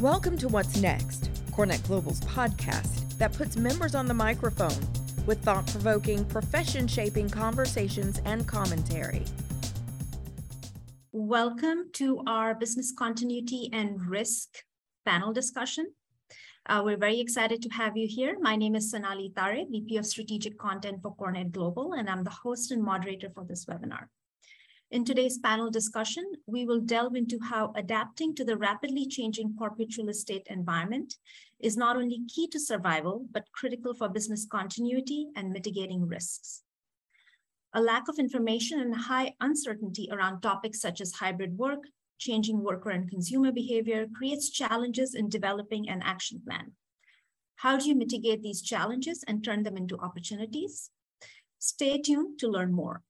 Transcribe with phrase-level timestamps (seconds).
[0.00, 4.78] Welcome to What's Next, CoreNet Global's podcast that puts members on the microphone
[5.26, 9.24] with thought provoking, profession shaping conversations and commentary.
[11.10, 14.58] Welcome to our business continuity and risk
[15.04, 15.86] panel discussion.
[16.66, 18.36] Uh, we're very excited to have you here.
[18.40, 22.30] My name is Sonali Tare, VP of Strategic Content for CoreNet Global, and I'm the
[22.30, 24.04] host and moderator for this webinar.
[24.90, 29.94] In today's panel discussion, we will delve into how adapting to the rapidly changing corporate
[29.98, 31.16] real estate environment
[31.60, 36.62] is not only key to survival, but critical for business continuity and mitigating risks.
[37.74, 41.80] A lack of information and high uncertainty around topics such as hybrid work,
[42.16, 46.72] changing worker and consumer behavior creates challenges in developing an action plan.
[47.56, 50.88] How do you mitigate these challenges and turn them into opportunities?
[51.58, 53.02] Stay tuned to learn more.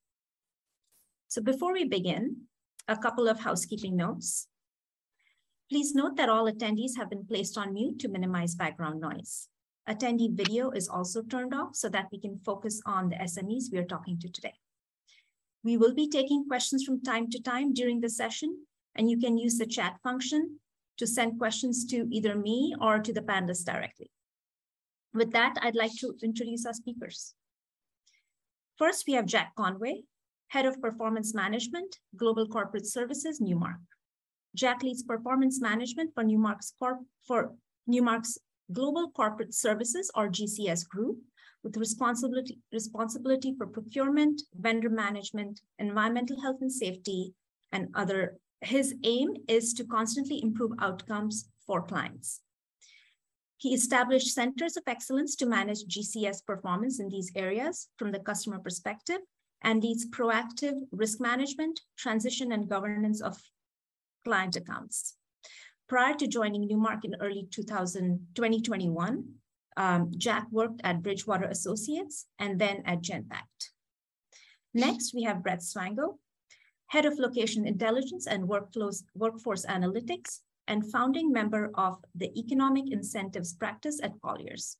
[1.29, 2.49] So before we begin,
[2.89, 4.49] a couple of housekeeping notes.
[5.69, 9.49] Please note that all attendees have been placed on mute to minimize background noise.
[9.87, 13.79] Attendee video is also turned off so that we can focus on the SMEs we
[13.79, 14.55] are talking to today.
[15.62, 19.37] We will be taking questions from time to time during the session, and you can
[19.37, 20.59] use the chat function
[20.97, 24.11] to send questions to either me or to the panelists directly.
[25.13, 27.35] With that, I'd like to introduce our speakers.
[28.79, 30.05] First, we have Jack Conway,
[30.49, 33.81] Head of Performance Management, Global Corporate Services, Newmark.
[34.55, 37.55] Jack leads performance management for Newmark's, corp for
[37.87, 38.39] Newmark's
[38.73, 41.19] Global Corporate Services, or GCS Group,
[41.63, 47.35] with responsibility, responsibility for procurement, vendor management, environmental health and safety,
[47.73, 48.39] and other.
[48.63, 52.41] His aim is to constantly improve outcomes for clients.
[53.59, 58.61] He established centers of excellence to manage GCS performance in these areas from the customer
[58.61, 59.19] perspective
[59.62, 63.37] and leads proactive risk management, transition, and governance of
[64.25, 65.17] client accounts.
[65.89, 69.25] Prior to joining Newmark in early 2000, 2021,
[69.77, 73.70] um, Jack worked at Bridgewater Associates and then at Genpact.
[74.74, 76.19] Next, we have Brett Swango,
[76.89, 83.55] Head of Location Intelligence and Workflows, Workforce Analytics, and founding member of the Economic Incentives
[83.55, 84.77] Practice at Colliers.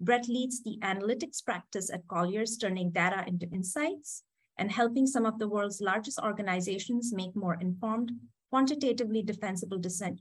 [0.00, 4.22] Brett leads the analytics practice at Colliers, turning data into insights
[4.56, 8.12] and helping some of the world's largest organizations make more informed,
[8.50, 9.78] quantitatively defensible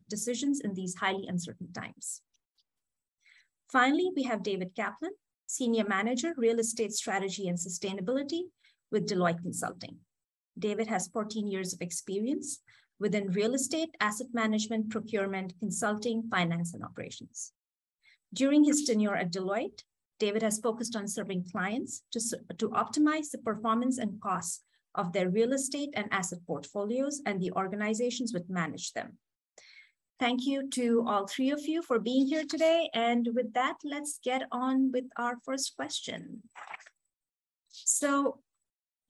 [0.09, 2.21] decisions in these highly uncertain times.
[3.71, 5.11] Finally, we have David Kaplan,
[5.45, 8.41] Senior Manager, Real Estate Strategy and Sustainability
[8.91, 9.97] with Deloitte Consulting.
[10.57, 12.61] David has 14 years of experience
[12.99, 17.51] within real estate, asset management, procurement, consulting, finance, and operations.
[18.33, 19.83] During his tenure at Deloitte,
[20.19, 22.19] David has focused on serving clients to,
[22.57, 24.63] to optimize the performance and costs
[24.95, 29.17] of their real estate and asset portfolios and the organizations which manage them.
[30.19, 32.89] Thank you to all three of you for being here today.
[32.93, 36.41] And with that, let's get on with our first question.
[37.69, 38.39] So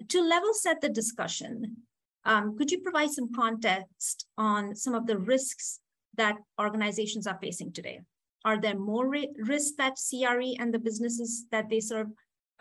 [0.10, 1.78] to level set the discussion,
[2.26, 5.80] um, could you provide some context on some of the risks
[6.16, 8.02] that organizations are facing today?
[8.48, 12.08] Are there more risks that CRE and the businesses that they serve,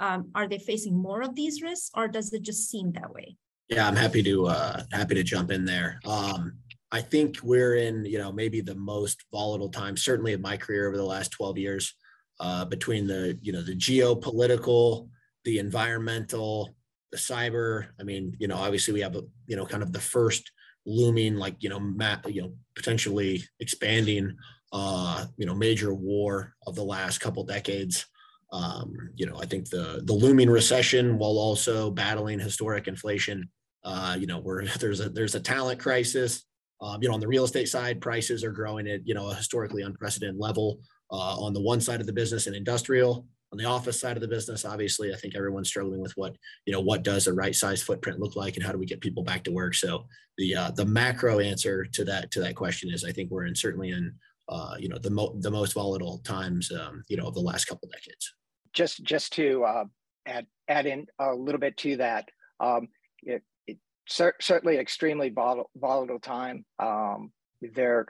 [0.00, 3.36] um, are they facing more of these risks or does it just seem that way?
[3.69, 6.00] Yeah, I'm happy to uh, happy to jump in there.
[6.04, 6.54] Um,
[6.91, 10.88] I think we're in, you know, maybe the most volatile time, certainly in my career
[10.88, 11.94] over the last 12 years,
[12.41, 15.08] uh, between the, you know, the geopolitical,
[15.44, 16.74] the environmental,
[17.12, 17.86] the cyber.
[18.00, 20.50] I mean, you know, obviously we have a, you know, kind of the first
[20.84, 24.36] looming, like, you know, map, you know, potentially expanding
[24.78, 28.04] uh, you know, major war of the last couple decades.
[28.53, 33.48] Um, you know, I think the the looming recession, while also battling historic inflation,
[33.84, 36.44] uh, you know, where there's a there's a talent crisis.
[36.82, 39.34] Um, you know, on the real estate side, prices are growing at you know a
[39.34, 40.81] historically unprecedented level.
[41.10, 44.20] Uh, on the one side of the business and industrial, on the office side of
[44.20, 46.36] the business, obviously, I think everyone's struggling with what
[46.66, 49.00] you know what does a right size footprint look like, and how do we get
[49.00, 49.75] people back to work.
[49.75, 50.04] So
[50.36, 53.54] the uh, the macro answer to that to that question is, I think we're in
[53.54, 54.12] certainly in
[54.49, 57.66] uh, you know the mo- the most volatile times um, you know of the last
[57.66, 58.34] couple decades.
[58.72, 59.84] Just just to uh,
[60.27, 62.28] add add in a little bit to that,
[62.60, 62.89] um,
[63.22, 63.78] it, it
[64.09, 66.65] cer- certainly extremely volatile, volatile time.
[66.78, 68.07] Um, their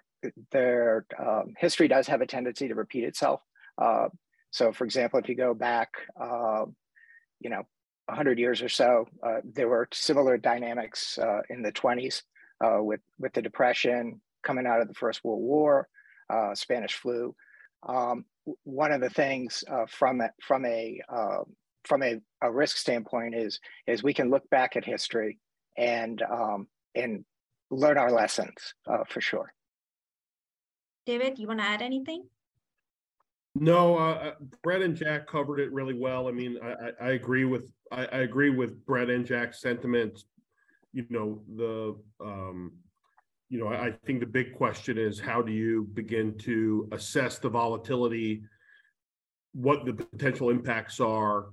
[0.51, 3.41] their um, history does have a tendency to repeat itself.
[3.81, 4.09] Uh,
[4.51, 5.91] so, for example, if you go back,
[6.21, 6.65] uh,
[7.41, 7.63] you know,
[8.07, 12.23] 100 years or so, uh, there were similar dynamics uh, in the 20s
[12.65, 15.89] uh, with with the depression coming out of the First World War
[16.31, 17.35] uh, Spanish flu.
[17.87, 18.25] Um,
[18.65, 21.43] one of the things uh, from a, from a uh,
[21.85, 25.39] from a, a, risk standpoint is is we can look back at history
[25.77, 27.25] and um, and
[27.71, 29.53] learn our lessons uh, for sure.
[31.05, 32.25] David, you want to add anything?
[33.55, 34.33] No, uh, uh,
[34.63, 36.29] Brett and Jack covered it really well.
[36.29, 40.25] I mean, I, I, I agree with I, I, agree with Brett and Jack's sentiment.
[40.93, 42.73] You know, the um,
[43.49, 47.49] you know, I, think the big question is how do you begin to assess the
[47.49, 48.43] volatility,
[49.53, 51.47] what the potential impacts are,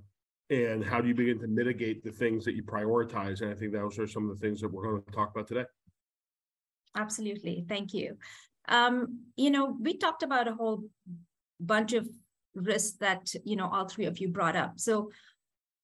[0.50, 3.40] and how do you begin to mitigate the things that you prioritize?
[3.40, 5.46] And I think those are some of the things that we're going to talk about
[5.46, 5.64] today.
[6.96, 8.16] Absolutely, thank you.
[8.68, 10.84] Um, you know, we talked about a whole
[11.60, 12.08] bunch of
[12.54, 14.78] risks that you know all three of you brought up.
[14.78, 15.10] So,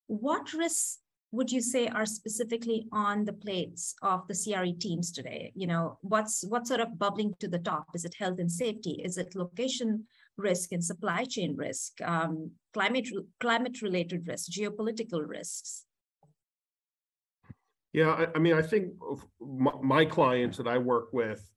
[0.07, 0.99] what risks
[1.33, 5.53] would you say are specifically on the plates of the CRE teams today?
[5.55, 7.87] You know, what's what sort of bubbling to the top?
[7.95, 9.01] Is it health and safety?
[9.05, 10.07] Is it location
[10.37, 15.85] risk and supply chain risk, um, climate climate related risks, geopolitical risks?
[17.93, 18.93] Yeah, I, I mean, I think
[19.41, 21.49] my, my clients that I work with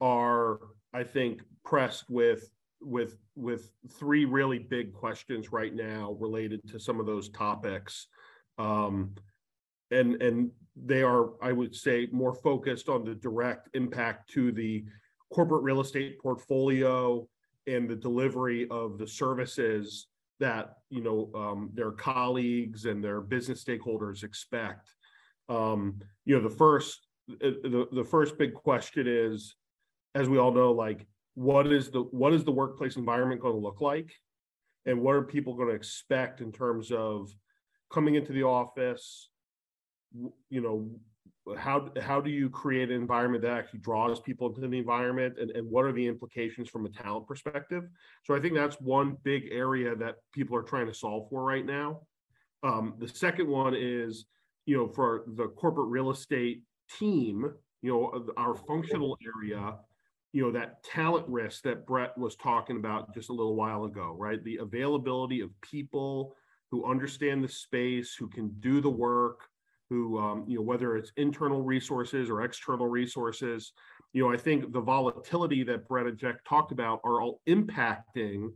[0.00, 0.58] are,
[0.92, 6.98] I think, pressed with with with three really big questions right now related to some
[6.98, 8.08] of those topics
[8.58, 9.14] um,
[9.90, 14.82] and and they are i would say more focused on the direct impact to the
[15.30, 17.26] corporate real estate portfolio
[17.66, 20.08] and the delivery of the services
[20.40, 24.90] that you know um, their colleagues and their business stakeholders expect.
[25.48, 29.54] Um, you know the first uh, the, the first big question is
[30.14, 33.60] as we all know like what is the what is the workplace environment going to
[33.60, 34.12] look like?
[34.84, 37.32] And what are people going to expect in terms of
[37.92, 39.28] coming into the office
[40.50, 40.88] you know
[41.56, 45.50] how how do you create an environment that actually draws people into the environment and,
[45.50, 47.84] and what are the implications from a talent perspective
[48.24, 51.66] so i think that's one big area that people are trying to solve for right
[51.66, 52.00] now
[52.62, 54.26] um, the second one is
[54.66, 56.62] you know for the corporate real estate
[56.98, 57.50] team
[57.80, 59.74] you know our functional area
[60.32, 64.16] you know that talent risk that Brett was talking about just a little while ago,
[64.18, 64.42] right?
[64.42, 66.34] The availability of people
[66.72, 69.42] who understand the space, who can do the work,
[69.88, 73.72] who um, you know whether it's internal resources or external resources.
[74.12, 78.48] You know, I think the volatility that Brett and Jack talked about are all impacting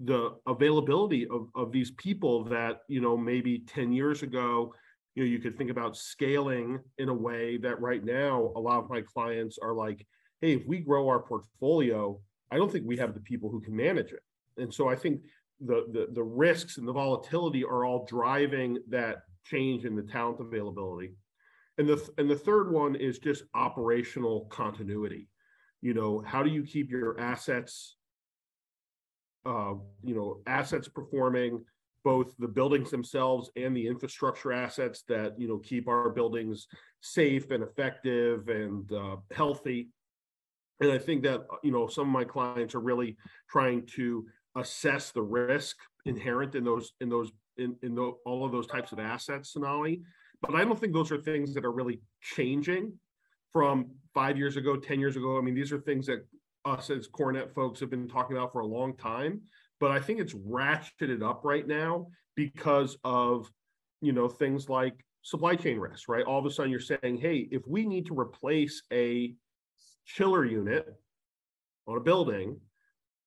[0.00, 4.72] the availability of, of these people that you know maybe 10 years ago
[5.16, 8.78] you know you could think about scaling in a way that right now a lot
[8.78, 10.06] of my clients are like
[10.40, 12.20] hey, if we grow our portfolio,
[12.50, 14.22] I don't think we have the people who can manage it.
[14.56, 15.22] And so I think
[15.60, 20.40] the the, the risks and the volatility are all driving that change in the talent
[20.40, 21.14] availability.
[21.78, 25.28] And the and the third one is just operational continuity.
[25.80, 27.96] You know, how do you keep your assets
[29.46, 31.64] uh, you know, assets performing,
[32.04, 36.66] both the buildings themselves and the infrastructure assets that you know keep our buildings
[37.00, 39.88] safe and effective and uh, healthy
[40.80, 43.16] and I think that you know some of my clients are really
[43.50, 44.26] trying to
[44.58, 48.92] assess the risk inherent in those in those in, in the, all of those types
[48.92, 50.02] of assets, Sonali.
[50.40, 52.92] But I don't think those are things that are really changing
[53.52, 55.36] from five years ago, 10 years ago.
[55.36, 56.24] I mean, these are things that
[56.64, 59.40] us as CoreNet folks have been talking about for a long time.
[59.80, 63.50] But I think it's ratcheted up right now because of,
[64.00, 66.24] you know, things like supply chain risk, right?
[66.24, 69.34] All of a sudden you're saying, hey, if we need to replace a
[70.04, 70.86] chiller unit
[71.86, 72.60] on a building,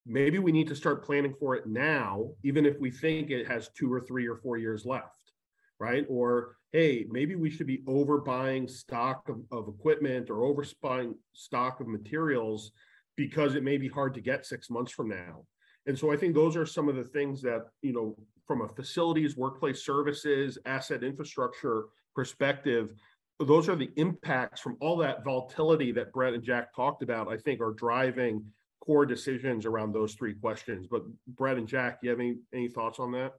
[0.06, 3.70] maybe we need to start planning for it now, even if we think it has
[3.70, 5.34] two or three or four years left,
[5.80, 6.06] right?
[6.10, 11.88] Or hey, maybe we should be overbuying stock of, of equipment or overbuying stock of
[11.88, 12.72] materials
[13.18, 15.46] because it may be hard to get six months from now.
[15.86, 18.16] And so I think those are some of the things that, you know,
[18.48, 21.86] from a facilities, workplace services, asset infrastructure
[22.16, 22.94] perspective,
[23.40, 27.38] those are the impacts from all that volatility that Brett and Jack talked about, I
[27.38, 28.46] think are driving
[28.82, 30.88] core decisions around those three questions.
[30.90, 33.34] But Brett and Jack, do you have any, any thoughts on that?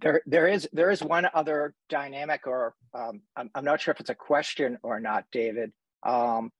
[0.00, 4.00] There, there is there is one other dynamic, or um, I'm, I'm not sure if
[4.00, 5.72] it's a question or not, David.
[6.02, 6.52] Um,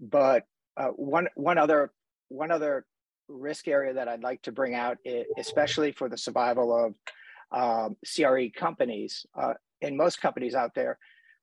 [0.00, 0.44] but
[0.76, 1.92] uh, one one other
[2.28, 2.84] one other
[3.28, 4.98] risk area that I'd like to bring out,
[5.38, 6.94] especially for the survival of
[7.52, 10.98] um, CRE companies, uh, and most companies out there,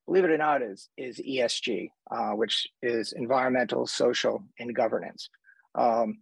[0.06, 5.28] believe it or not, is, is ESG, uh, which is environmental, social, and governance.
[5.74, 6.18] Um,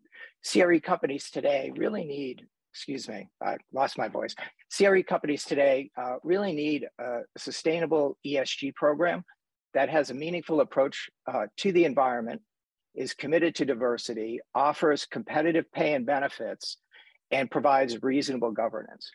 [0.49, 4.35] CRE companies today really need, excuse me, I lost my voice.
[4.77, 9.25] CRE companies today uh, really need a sustainable ESG program
[9.75, 12.41] that has a meaningful approach uh, to the environment,
[12.95, 16.79] is committed to diversity, offers competitive pay and benefits,
[17.31, 19.11] and provides reasonable governance.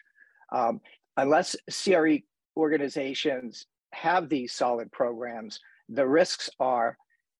[0.53, 0.79] Um,
[1.17, 2.17] unless CRE
[2.55, 6.97] organizations have these solid programs, the risks are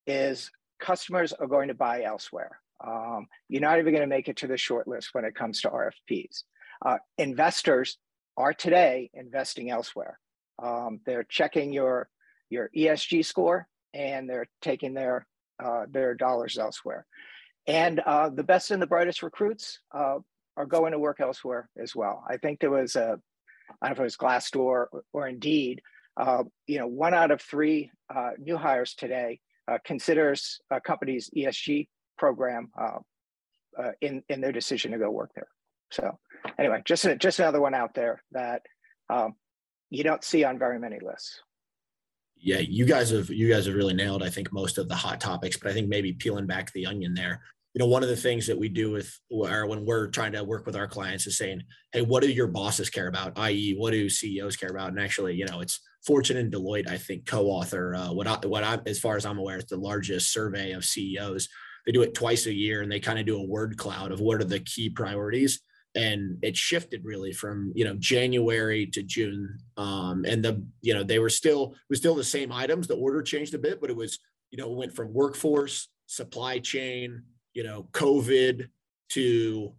[0.08, 2.60] is customers are going to buy elsewhere.
[2.86, 5.62] Um, you're not even going to make it to the short list when it comes
[5.62, 6.44] to RFPs.
[6.86, 7.98] Uh, investors
[8.38, 10.20] are today investing elsewhere.
[10.62, 12.10] Um, they're checking your
[12.50, 15.26] your ESG score and they're taking their
[15.64, 17.06] uh, their dollars elsewhere.
[17.68, 20.18] And uh, the best and the brightest recruits uh,
[20.58, 22.24] are going to work elsewhere as well.
[22.30, 23.18] I think there was a,
[23.82, 25.82] I don't know if it was Glassdoor or, or Indeed,
[26.18, 29.40] uh, you know, one out of three uh, new hires today
[29.84, 31.88] considers a company's ESG
[32.18, 32.72] program
[34.02, 35.48] in in their decision to go work there.
[35.92, 36.18] So
[36.58, 38.62] anyway, just just another one out there that
[39.10, 39.36] um,
[39.90, 41.42] you don't see on very many lists
[42.38, 45.20] yeah, you guys have you guys have really nailed, I think, most of the hot
[45.20, 45.58] topics.
[45.58, 47.42] But I think maybe peeling back the onion there,
[47.74, 50.44] you know, one of the things that we do with or when we're trying to
[50.44, 53.38] work with our clients is saying, hey, what do your bosses care about?
[53.38, 54.90] I.e., what do CEOs care about?
[54.90, 58.64] And actually, you know, it's Fortune and Deloitte, I think, co-author uh, what I, what
[58.64, 61.50] I, as far as I'm aware, it's the largest survey of CEOs.
[61.86, 64.20] They do it twice a year, and they kind of do a word cloud of
[64.20, 65.62] what are the key priorities
[65.96, 69.58] and it shifted really from you know January to June.
[69.78, 72.88] Um, and the you know they were still it was still the same items.
[72.88, 74.20] The order changed a bit, but it was
[74.52, 77.24] you know went from workforce, supply chain,
[77.54, 78.68] you know, COVID
[79.10, 79.74] to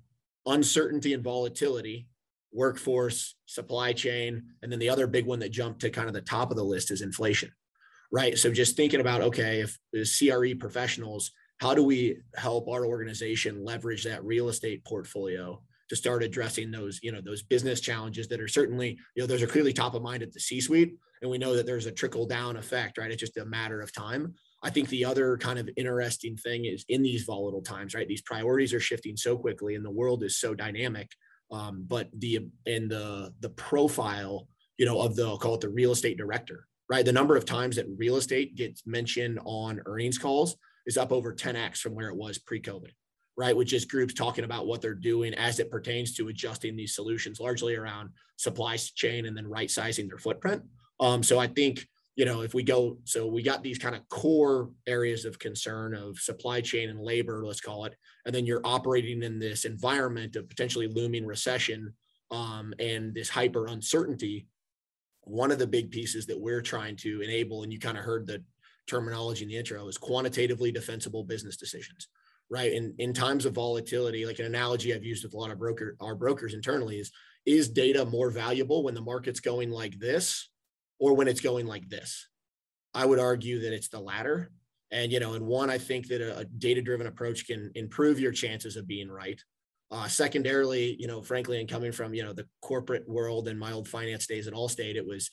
[0.46, 2.08] uncertainty and volatility,
[2.52, 6.22] workforce, supply chain, and then the other big one that jumped to kind of the
[6.22, 7.52] top of the list is inflation.
[8.12, 8.38] Right.
[8.38, 13.64] So just thinking about okay, if the CRE professionals, how do we help our organization
[13.64, 15.60] leverage that real estate portfolio?
[15.88, 19.42] to start addressing those, you know, those business challenges that are certainly, you know, those
[19.42, 20.96] are clearly top of mind at the C-suite.
[21.22, 23.10] And we know that there's a trickle down effect, right?
[23.10, 24.34] It's just a matter of time.
[24.62, 28.08] I think the other kind of interesting thing is in these volatile times, right?
[28.08, 31.10] These priorities are shifting so quickly and the world is so dynamic.
[31.52, 34.48] Um, but the and the the profile,
[34.78, 37.04] you know, of the I'll call it the real estate director, right?
[37.04, 40.56] The number of times that real estate gets mentioned on earnings calls
[40.87, 42.90] is up over 10x from where it was pre-COVID
[43.37, 43.57] right?
[43.57, 47.38] Which is groups talking about what they're doing as it pertains to adjusting these solutions,
[47.38, 50.62] largely around supply chain and then right sizing their footprint.
[51.00, 54.09] Um, so I think you know if we go, so we got these kind of
[54.09, 58.62] core areas of concern of supply chain and labor, let's call it, and then you're
[58.64, 61.93] operating in this environment of potentially looming recession
[62.31, 64.47] um, and this hyper uncertainty.
[65.25, 68.26] One of the big pieces that we're trying to enable, and you kind of heard
[68.26, 68.43] the
[68.87, 72.09] terminology in the intro, is quantitatively defensible business decisions
[72.50, 72.73] right?
[72.73, 75.97] In in times of volatility, like an analogy I've used with a lot of broker
[76.00, 77.11] our brokers internally is
[77.45, 80.49] is data more valuable when the market's going like this
[80.99, 82.28] or when it's going like this?
[82.95, 84.50] I would argue that it's the latter.
[84.90, 88.33] And you know, and one, I think that a, a data-driven approach can improve your
[88.33, 89.40] chances of being right.
[89.90, 93.73] Uh, secondarily, you know, frankly, and coming from you know the corporate world and my
[93.73, 95.31] old finance days at Allstate, it was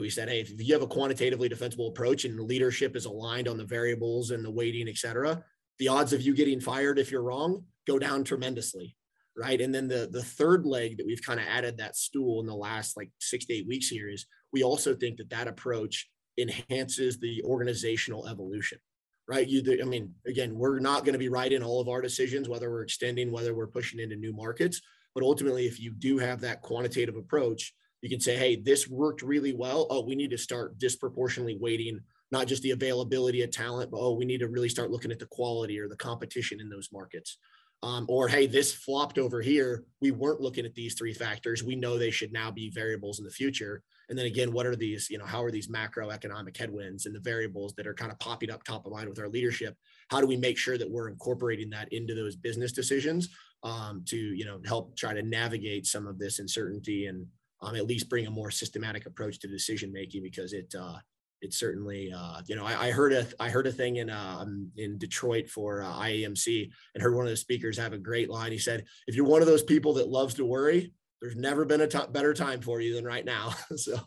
[0.00, 3.56] we said, hey, if you have a quantitatively defensible approach and leadership is aligned on
[3.56, 5.44] the variables and the weighting, et cetera,
[5.78, 8.96] the odds of you getting fired if you're wrong go down tremendously.
[9.36, 9.60] Right?
[9.60, 12.54] And then the the third leg that we've kind of added that stool in the
[12.54, 16.08] last like six to eight weeks here is we also think that that approach
[16.38, 18.78] enhances the organizational evolution.
[19.26, 19.48] Right?
[19.48, 22.48] You i mean again we're not going to be right in all of our decisions
[22.48, 24.80] whether we're extending whether we're pushing into new markets
[25.14, 27.74] but ultimately if you do have that quantitative approach
[28.04, 32.00] you can say hey this worked really well oh we need to start disproportionately weighting
[32.34, 35.20] not just the availability of talent, but oh, we need to really start looking at
[35.20, 37.38] the quality or the competition in those markets.
[37.82, 39.84] Um, or hey, this flopped over here.
[40.00, 41.62] We weren't looking at these three factors.
[41.62, 43.82] We know they should now be variables in the future.
[44.08, 45.08] And then again, what are these?
[45.10, 48.50] You know, how are these macroeconomic headwinds and the variables that are kind of popping
[48.50, 49.76] up top of mind with our leadership?
[50.10, 53.28] How do we make sure that we're incorporating that into those business decisions
[53.62, 57.26] um, to you know help try to navigate some of this uncertainty and
[57.64, 60.96] um, at least bring a more systematic approach to decision making because it uh,
[61.40, 64.70] it's certainly uh, you know I, I, heard a I heard a thing in um,
[64.76, 68.52] in Detroit for uh, IAMC and heard one of the speakers have a great line.
[68.52, 71.82] He said, "If you're one of those people that loves to worry, there's never been
[71.82, 73.98] a t- better time for you than right now." so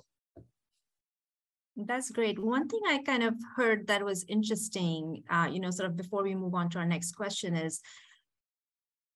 [1.76, 2.40] that's great.
[2.40, 6.24] One thing I kind of heard that was interesting, uh, you know, sort of before
[6.24, 7.82] we move on to our next question is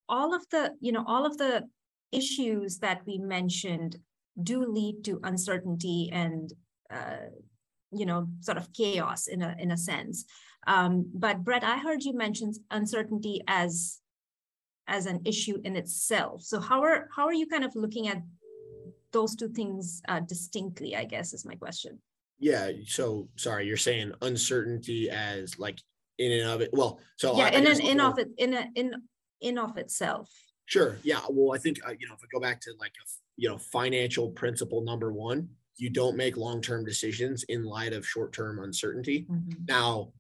[0.08, 1.64] all of the you know all of the
[2.12, 3.98] issues that we mentioned
[4.42, 6.54] do lead to uncertainty and
[6.92, 7.30] uh,
[7.92, 10.26] you know sort of chaos in a in a sense.
[10.68, 14.00] Um, but brett i heard you mention uncertainty as
[14.88, 16.44] as an issue in itself.
[16.44, 18.22] So how are how are you kind of looking at
[19.12, 22.00] those two things uh, distinctly i guess is my question.
[22.40, 25.80] Yeah so sorry you're saying uncertainty as like
[26.18, 28.54] in and of it well so yeah I, in I an in of it in
[28.54, 28.94] a in
[29.42, 30.30] in of itself.
[30.66, 33.06] Sure yeah well i think uh, you know if i go back to like a
[33.38, 38.60] you know financial principle number one you don't make long-term decisions in light of short-term
[38.60, 39.26] uncertainty.
[39.32, 39.66] Mm-hmm.
[39.68, 40.12] Now,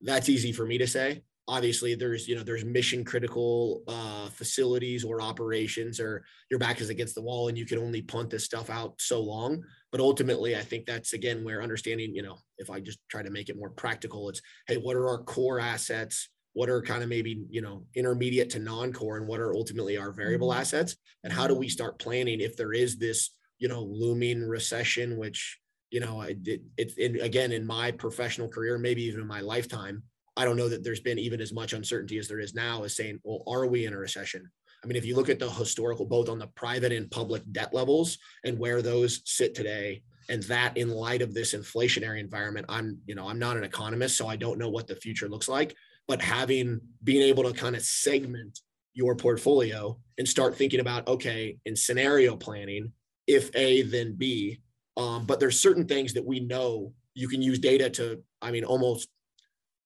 [0.00, 1.22] that's easy for me to say.
[1.50, 6.90] obviously there's you know there's mission critical uh, facilities or operations or your back is
[6.90, 10.56] against the wall and you can only punt this stuff out so long but ultimately
[10.56, 13.58] i think that's again where understanding you know if i just try to make it
[13.58, 17.62] more practical it's hey what are our core assets what are kind of maybe you
[17.62, 20.60] know intermediate to non-core and what are ultimately our variable mm-hmm.
[20.60, 25.16] assets and how do we start planning if there is this you know looming recession
[25.16, 25.58] which
[25.90, 30.02] you know it, it, it again in my professional career maybe even in my lifetime
[30.36, 32.96] I don't know that there's been even as much uncertainty as there is now as
[32.96, 34.50] saying, well, are we in a recession?
[34.82, 37.74] I mean, if you look at the historical, both on the private and public debt
[37.74, 42.98] levels and where those sit today, and that in light of this inflationary environment, I'm,
[43.04, 45.76] you know, I'm not an economist, so I don't know what the future looks like.
[46.10, 48.58] But having being able to kind of segment
[48.94, 52.90] your portfolio and start thinking about, okay, in scenario planning,
[53.28, 54.60] if A, then B.
[54.96, 58.64] Um, but there's certain things that we know you can use data to, I mean,
[58.64, 59.08] almost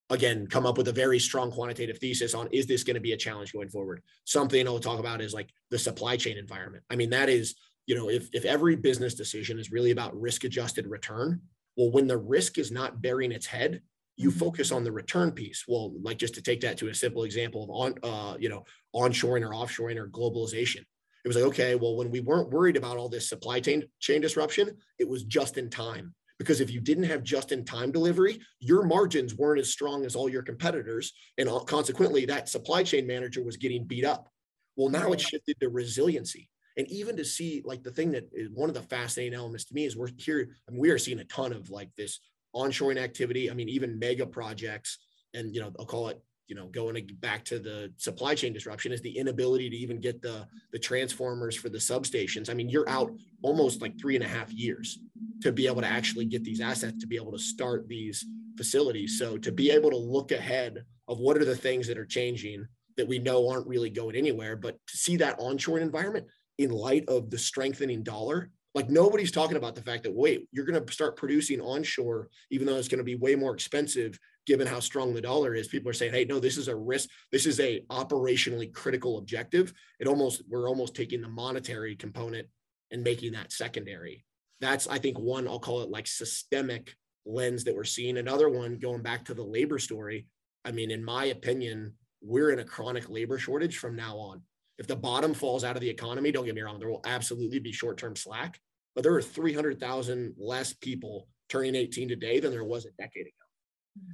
[0.08, 3.12] again come up with a very strong quantitative thesis on is this going to be
[3.12, 6.94] a challenge going forward something i'll talk about is like the supply chain environment i
[6.94, 7.54] mean that is
[7.86, 11.40] you know if, if every business decision is really about risk adjusted return
[11.78, 13.80] well when the risk is not bearing its head
[14.16, 14.38] you mm-hmm.
[14.38, 17.64] focus on the return piece well like just to take that to a simple example
[17.64, 20.80] of on uh, you know onshoring or offshoring or globalization
[21.24, 24.20] it was like okay well when we weren't worried about all this supply chain chain
[24.20, 28.40] disruption it was just in time because if you didn't have just in time delivery,
[28.60, 31.12] your margins weren't as strong as all your competitors.
[31.38, 34.28] And consequently, that supply chain manager was getting beat up.
[34.76, 36.50] Well, now it's shifted to resiliency.
[36.76, 39.74] And even to see like the thing that is one of the fascinating elements to
[39.74, 42.18] me is we're here, I mean, we are seeing a ton of like this
[42.54, 43.50] onshoring activity.
[43.50, 44.98] I mean, even mega projects,
[45.34, 48.92] and you know, I'll call it you know going back to the supply chain disruption
[48.92, 52.88] is the inability to even get the the transformers for the substations i mean you're
[52.88, 54.98] out almost like three and a half years
[55.40, 58.24] to be able to actually get these assets to be able to start these
[58.56, 62.06] facilities so to be able to look ahead of what are the things that are
[62.06, 66.26] changing that we know aren't really going anywhere but to see that onshoring environment
[66.58, 70.64] in light of the strengthening dollar like nobody's talking about the fact that wait you're
[70.64, 74.66] going to start producing onshore even though it's going to be way more expensive given
[74.66, 75.68] how strong the dollar is.
[75.68, 77.08] People are saying hey no this is a risk.
[77.32, 79.72] This is a operationally critical objective.
[80.00, 82.48] It almost we're almost taking the monetary component
[82.90, 84.24] and making that secondary.
[84.60, 86.94] That's i think one i'll call it like systemic
[87.26, 88.18] lens that we're seeing.
[88.18, 90.26] Another one going back to the labor story
[90.64, 94.42] i mean in my opinion we're in a chronic labor shortage from now on
[94.78, 97.58] if the bottom falls out of the economy don't get me wrong there will absolutely
[97.58, 98.58] be short-term slack
[98.94, 103.44] but there are 300,000 less people turning 18 today than there was a decade ago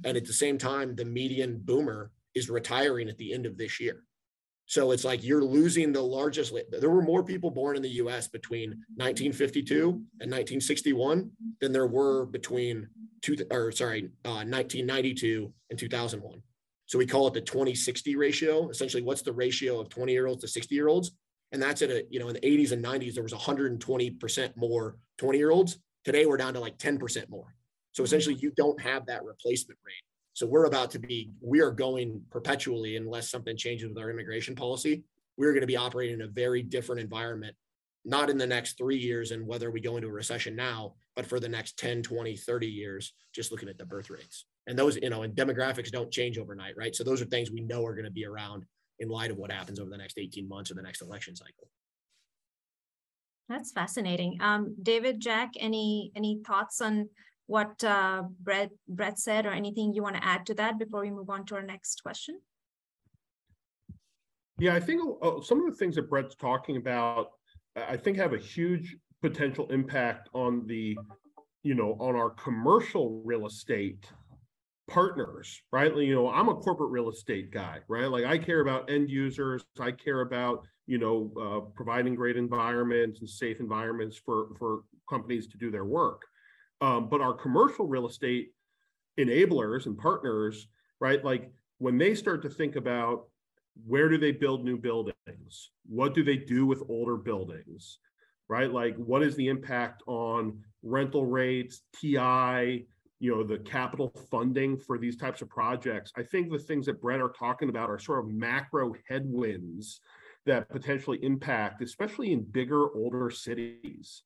[0.03, 3.79] and at the same time, the median boomer is retiring at the end of this
[3.79, 4.03] year.
[4.65, 6.53] So it's like you're losing the largest.
[6.71, 12.25] There were more people born in the US between 1952 and 1961 than there were
[12.25, 12.87] between
[13.21, 16.41] two, or sorry, uh, 1992 and 2001.
[16.91, 18.67] So we call it the 2060 ratio.
[18.67, 21.13] Essentially, what's the ratio of 20 year olds to 60 year olds?
[21.53, 24.97] And that's at a, you know, in the 80s and 90s, there was 120% more
[25.17, 25.79] 20 year olds.
[26.03, 27.55] Today, we're down to like 10% more.
[27.93, 28.43] So essentially, mm-hmm.
[28.43, 30.03] you don't have that replacement rate.
[30.33, 34.53] So we're about to be, we are going perpetually, unless something changes with our immigration
[34.53, 35.05] policy,
[35.37, 37.55] we're going to be operating in a very different environment,
[38.03, 41.25] not in the next three years and whether we go into a recession now, but
[41.25, 44.45] for the next 10, 20, 30 years, just looking at the birth rates.
[44.67, 46.95] And those, you know, and demographics don't change overnight, right?
[46.95, 48.65] So those are things we know are going to be around
[48.99, 51.67] in light of what happens over the next 18 months or the next election cycle.
[53.49, 54.37] That's fascinating.
[54.39, 57.09] Um, David, Jack, any any thoughts on
[57.47, 61.11] what uh, Brett, Brett said or anything you want to add to that before we
[61.11, 62.39] move on to our next question?
[64.57, 67.31] Yeah, I think uh, some of the things that Brett's talking about,
[67.75, 70.97] I think have a huge potential impact on the,
[71.63, 74.05] you know, on our commercial real estate
[74.89, 75.95] partners, right?
[75.95, 78.09] You know, I'm a corporate real estate guy, right?
[78.09, 79.63] Like I care about end users.
[79.79, 85.47] I care about, you know, uh, providing great environments and safe environments for for companies
[85.47, 86.23] to do their work.
[86.81, 88.53] Um, but our commercial real estate
[89.19, 90.67] enablers and partners,
[90.99, 91.23] right?
[91.23, 93.27] Like when they start to think about
[93.85, 95.71] where do they build new buildings?
[95.87, 97.99] What do they do with older buildings?
[98.51, 98.69] Right?
[98.69, 102.85] Like what is the impact on rental rates, TI,
[103.21, 106.11] you know, the capital funding for these types of projects?
[106.17, 110.01] I think the things that Brett are talking about are sort of macro headwinds
[110.45, 114.23] that potentially impact, especially in bigger, older cities.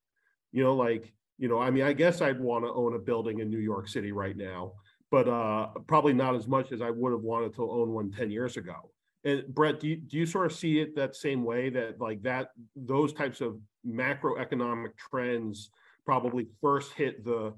[0.51, 3.41] You know, like you know, I mean, I guess I'd want to own a building
[3.41, 4.71] in New York City right now,
[5.11, 8.31] but uh, probably not as much as I would have wanted to own one 10
[8.31, 8.89] years ago.
[9.25, 12.21] And Brett, do you, do you sort of see it that same way that like
[12.21, 15.71] that, those types of macroeconomic trends
[16.05, 17.53] probably first hit the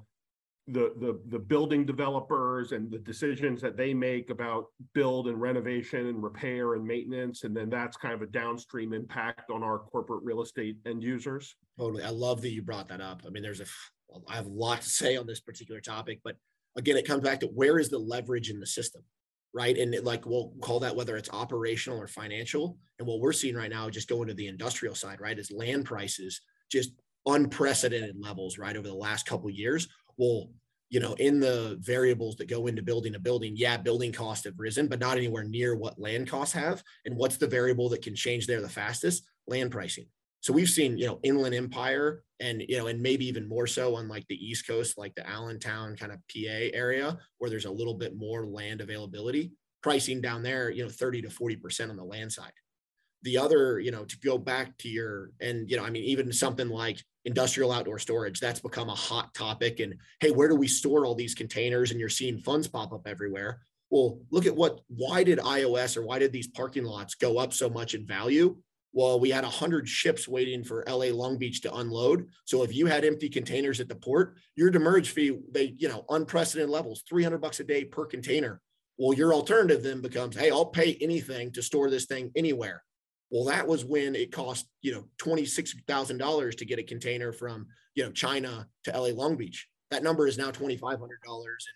[0.69, 6.07] the the the building developers and the decisions that they make about build and renovation
[6.07, 10.23] and repair and maintenance and then that's kind of a downstream impact on our corporate
[10.23, 11.55] real estate end users?
[11.79, 12.03] Totally.
[12.03, 13.21] I love that you brought that up.
[13.25, 13.65] I mean there's a
[14.27, 16.37] i have a lot to say on this particular topic but
[16.77, 19.03] again it comes back to where is the leverage in the system
[19.53, 23.33] right and it, like we'll call that whether it's operational or financial and what we're
[23.33, 26.91] seeing right now just going to the industrial side right is land prices just
[27.25, 30.49] unprecedented levels right over the last couple years well,
[30.89, 34.57] you know, in the variables that go into building a building, yeah, building costs have
[34.57, 36.81] risen, but not anywhere near what land costs have.
[37.05, 39.23] And what's the variable that can change there the fastest?
[39.47, 40.07] Land pricing.
[40.41, 43.95] So we've seen, you know, Inland Empire and, you know, and maybe even more so
[43.95, 47.71] on like the East Coast, like the Allentown kind of PA area, where there's a
[47.71, 52.03] little bit more land availability, pricing down there, you know, 30 to 40% on the
[52.03, 52.51] land side.
[53.23, 56.31] The other, you know, to go back to your, and, you know, I mean, even
[56.31, 60.67] something like industrial outdoor storage that's become a hot topic and hey where do we
[60.67, 61.91] store all these containers?
[61.91, 63.59] And you're seeing funds pop up everywhere.
[63.89, 67.51] Well look at what why did ios or why did these parking lots go up
[67.51, 68.55] so much in value
[68.93, 72.85] well we had 100 ships waiting for la long beach to unload so if you
[72.85, 77.39] had empty containers at the port your demurrage fee they you know unprecedented levels 300
[77.39, 78.61] bucks a day per container
[78.97, 82.83] well your alternative then becomes hey i'll pay anything to store this thing anywhere
[83.29, 88.03] well, that was when it cost, you know, $26,000 to get a container from, you
[88.03, 89.67] know, China to LA Long Beach.
[89.91, 90.99] That number is now $2,500.
[90.99, 91.09] And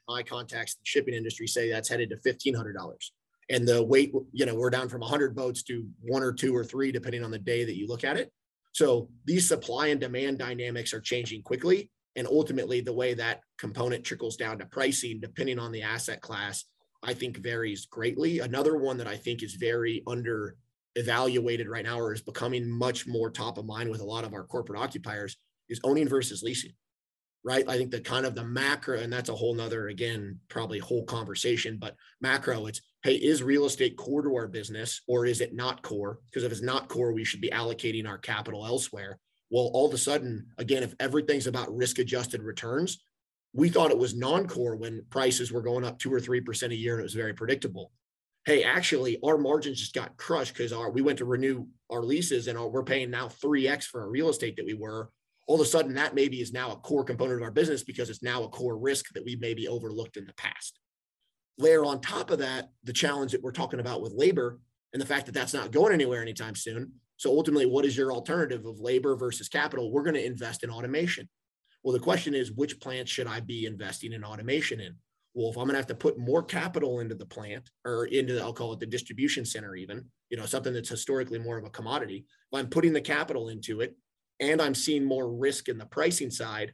[0.07, 2.73] my contacts in the shipping industry say that's headed to $1,500.
[3.51, 6.63] And the weight, you know, we're down from 100 boats to one or two or
[6.63, 8.31] three, depending on the day that you look at it.
[8.71, 11.91] So these supply and demand dynamics are changing quickly.
[12.15, 16.65] And ultimately, the way that component trickles down to pricing, depending on the asset class,
[17.03, 18.39] I think varies greatly.
[18.39, 20.55] Another one that I think is very under
[20.95, 24.33] evaluated right now or is becoming much more top of mind with a lot of
[24.33, 25.37] our corporate occupiers
[25.69, 26.73] is owning versus leasing
[27.45, 30.79] right i think the kind of the macro and that's a whole nother again probably
[30.79, 35.41] whole conversation but macro it's hey is real estate core to our business or is
[35.41, 39.17] it not core because if it's not core we should be allocating our capital elsewhere
[39.49, 43.03] well all of a sudden again if everything's about risk adjusted returns
[43.53, 46.75] we thought it was non-core when prices were going up two or three percent a
[46.75, 47.91] year and it was very predictable
[48.45, 52.47] hey, actually, our margins just got crushed because our we went to renew our leases
[52.47, 55.09] and our, we're paying now 3x for our real estate that we were.
[55.47, 58.09] All of a sudden, that maybe is now a core component of our business because
[58.09, 60.79] it's now a core risk that we maybe overlooked in the past.
[61.57, 64.59] Layer on top of that, the challenge that we're talking about with labor
[64.93, 66.93] and the fact that that's not going anywhere anytime soon.
[67.17, 69.91] So ultimately, what is your alternative of labor versus capital?
[69.91, 71.29] We're going to invest in automation.
[71.83, 74.95] Well, the question is, which plants should I be investing in automation in?
[75.33, 78.33] well, if I'm going to have to put more capital into the plant or into,
[78.33, 81.65] the, I'll call it the distribution center, even, you know, something that's historically more of
[81.65, 83.95] a commodity, if I'm putting the capital into it
[84.39, 86.73] and I'm seeing more risk in the pricing side,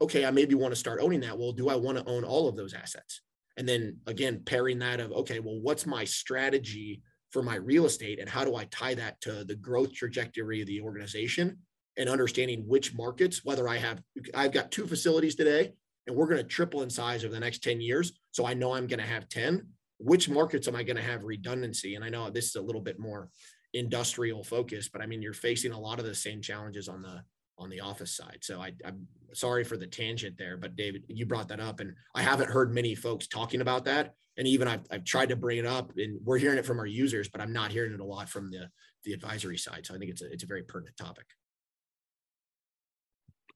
[0.00, 1.38] okay, I maybe want to start owning that.
[1.38, 3.20] Well, do I want to own all of those assets?
[3.56, 8.18] And then again, pairing that of, okay, well, what's my strategy for my real estate
[8.18, 11.58] and how do I tie that to the growth trajectory of the organization
[11.96, 14.02] and understanding which markets, whether I have,
[14.34, 15.72] I've got two facilities today
[16.06, 18.12] and we're going to triple in size over the next 10 years.
[18.32, 19.66] So I know I'm going to have 10.
[19.98, 21.94] Which markets am I going to have redundancy?
[21.94, 23.28] And I know this is a little bit more
[23.72, 27.22] industrial focus, but I mean, you're facing a lot of the same challenges on the
[27.58, 28.38] on the office side.
[28.40, 31.94] So I, I'm sorry for the tangent there, but David, you brought that up, and
[32.14, 34.14] I haven't heard many folks talking about that.
[34.38, 36.86] And even I've, I've tried to bring it up, and we're hearing it from our
[36.86, 38.68] users, but I'm not hearing it a lot from the
[39.04, 39.84] the advisory side.
[39.84, 41.26] So I think it's a it's a very pertinent topic.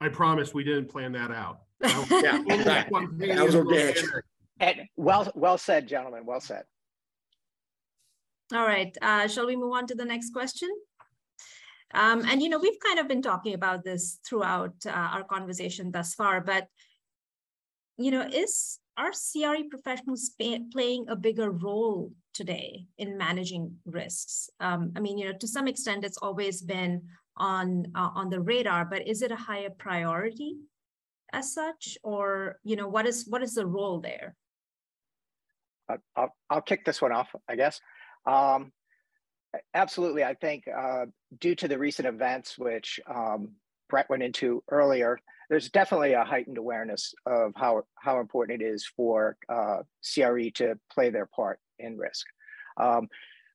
[0.01, 1.61] I promise we didn't plan that out.
[1.83, 3.97] yeah, that, that was organic.
[4.61, 6.27] And well, well said, gentlemen.
[6.27, 6.65] Well said.
[8.55, 8.97] All right.
[9.03, 10.71] Uh, shall we move on to the next question?
[11.95, 15.91] Um, and you know, we've kind of been talking about this throughout uh, our conversation
[15.91, 16.67] thus far, but
[17.97, 24.49] you know, is are CRE professionals pay, playing a bigger role today in managing risks?
[24.61, 27.03] Um, I mean, you know, to some extent, it's always been
[27.37, 30.57] on uh, on the radar, but is it a higher priority
[31.33, 34.35] as such, or you know, what is what is the role there?
[36.17, 37.81] I'll, I'll kick this one off, I guess.
[38.27, 38.73] Um,
[39.75, 41.07] absolutely, I think uh,
[41.41, 43.53] due to the recent events, which um,
[43.89, 48.87] Brett went into earlier, there's definitely a heightened awareness of how how important it is
[48.97, 52.27] for uh, CRE to play their part in risk.
[52.77, 53.09] Um,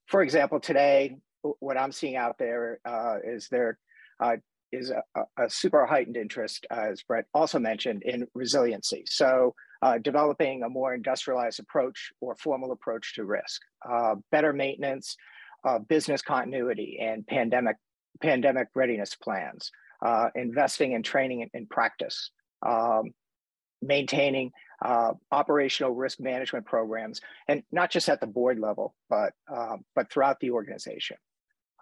[0.07, 1.17] for example, today
[1.59, 3.79] what I'm seeing out there uh, is there
[4.19, 4.37] uh,
[4.71, 5.03] is a,
[5.37, 9.03] a, super heightened interest, as Brett also mentioned, in resiliency.
[9.07, 15.17] So uh, developing a more industrialized approach or formal approach to risk, uh, better maintenance,
[15.63, 17.77] uh, business continuity, and pandemic
[18.21, 19.71] pandemic readiness plans,
[20.05, 22.31] uh, investing in training and, and practice.
[22.65, 23.11] Um,
[23.81, 24.51] maintaining
[24.83, 30.11] uh, operational risk management programs, and not just at the board level, but um, but
[30.11, 31.17] throughout the organization.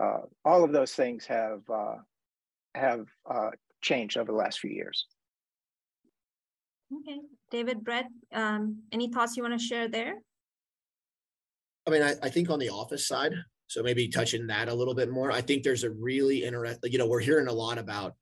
[0.01, 1.95] Uh, all of those things have uh,
[2.75, 3.49] have uh,
[3.81, 5.05] changed over the last few years.
[7.01, 7.19] Okay,
[7.51, 10.15] David, Brett, um, any thoughts you want to share there?
[11.85, 13.33] I mean, I, I think on the office side,
[13.69, 15.31] so maybe touching that a little bit more.
[15.31, 18.15] I think there's a really interesting, you know, we're hearing a lot about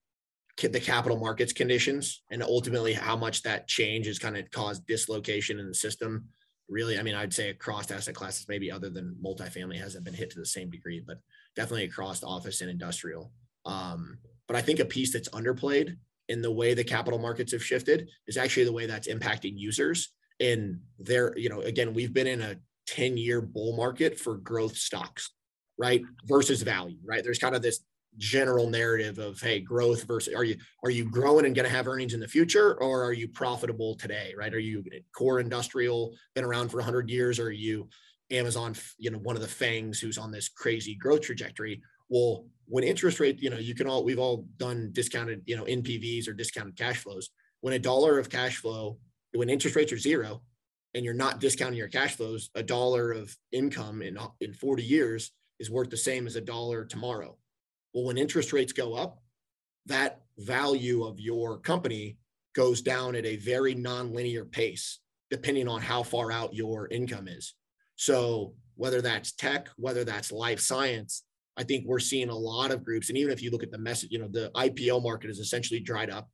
[0.61, 5.57] the capital markets conditions and ultimately how much that change has kind of caused dislocation
[5.57, 6.25] in the system.
[6.67, 10.31] Really, I mean, I'd say across asset classes, maybe other than multifamily hasn't been hit
[10.31, 11.19] to the same degree, but
[11.55, 13.31] definitely across office and industrial.
[13.65, 15.95] Um, but I think a piece that's underplayed
[16.27, 20.09] in the way the capital markets have shifted is actually the way that's impacting users.
[20.41, 22.57] And there, you know, again, we've been in a
[22.87, 25.31] 10 year bull market for growth stocks
[25.77, 27.23] right versus value right?
[27.23, 27.81] There's kind of this
[28.17, 31.87] general narrative of hey growth versus are you are you growing and going to have
[31.87, 34.53] earnings in the future or are you profitable today right?
[34.53, 34.83] Are you
[35.15, 37.87] core industrial been around for 100 years or are you
[38.31, 41.81] amazon you know one of the fangs who's on this crazy growth trajectory?
[42.09, 45.63] Well when interest rate you know you can all we've all done discounted you know
[45.65, 47.29] npvs or discounted cash flows.
[47.61, 48.97] When a dollar of cash flow
[49.33, 50.41] when interest rates are zero
[50.93, 55.31] and you're not discounting your cash flows a dollar of income in in 40 years
[55.59, 57.37] is worth the same as a dollar tomorrow.
[57.93, 59.19] Well, when interest rates go up,
[59.85, 62.17] that value of your company
[62.55, 67.55] goes down at a very nonlinear pace, depending on how far out your income is.
[67.95, 71.23] So, whether that's tech, whether that's life science,
[71.57, 73.09] I think we're seeing a lot of groups.
[73.09, 75.79] And even if you look at the message, you know, the IPO market is essentially
[75.79, 76.29] dried up.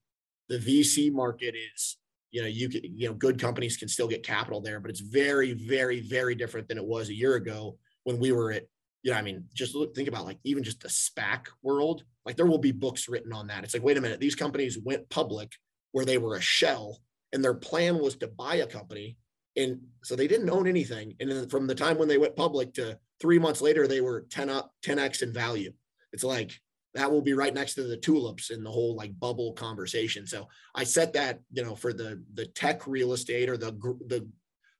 [0.49, 1.97] The VC market is,
[2.31, 4.99] you know, you can, you know, good companies can still get capital there, but it's
[4.99, 8.63] very, very, very different than it was a year ago when we were at
[9.11, 12.03] know, I mean, just look, think about like even just the SPAC world.
[12.25, 13.63] Like there will be books written on that.
[13.63, 15.51] It's like, wait a minute, these companies went public
[15.91, 16.99] where they were a shell,
[17.33, 19.17] and their plan was to buy a company,
[19.55, 21.15] and so they didn't own anything.
[21.19, 24.25] And then from the time when they went public to three months later, they were
[24.29, 25.71] 10 up, 10x in value.
[26.11, 26.59] It's like
[26.93, 30.27] that will be right next to the tulips in the whole like bubble conversation.
[30.27, 33.71] So I set that, you know, for the the tech real estate or the
[34.07, 34.27] the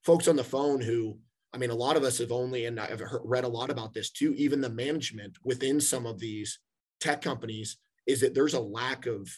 [0.04, 1.18] folks on the phone who
[1.54, 4.10] I mean, a lot of us have only, and I've read a lot about this
[4.10, 6.60] too, even the management within some of these
[7.00, 9.30] tech companies is that there's a lack of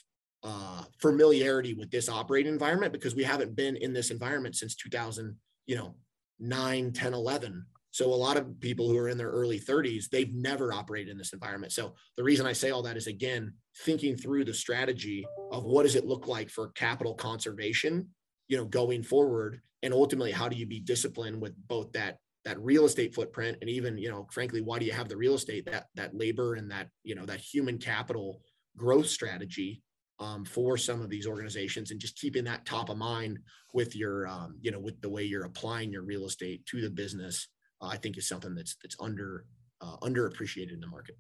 [0.44, 5.36] uh, familiarity with this operating environment because we haven't been in this environment since 2000,
[5.66, 5.96] you know,
[6.40, 7.66] 9, 10, 11.
[7.92, 11.18] So a lot of people who are in their early 30s, they've never operated in
[11.18, 11.72] this environment.
[11.72, 15.84] So the reason I say all that is again, thinking through the strategy of what
[15.84, 18.10] does it look like for capital conservation,
[18.48, 19.62] you know, going forward?
[19.84, 23.70] And ultimately how do you be disciplined with both that that real estate footprint and
[23.70, 26.72] even you know frankly why do you have the real estate that that labor and
[26.72, 28.40] that you know that human capital
[28.78, 29.82] growth strategy
[30.20, 33.40] um, for some of these organizations and just keeping that top of mind
[33.74, 36.90] with your um, you know with the way you're applying your real estate to the
[36.90, 37.48] business
[37.82, 39.46] uh, i think is something that's that's under
[39.82, 41.18] uh, underappreciated in the market.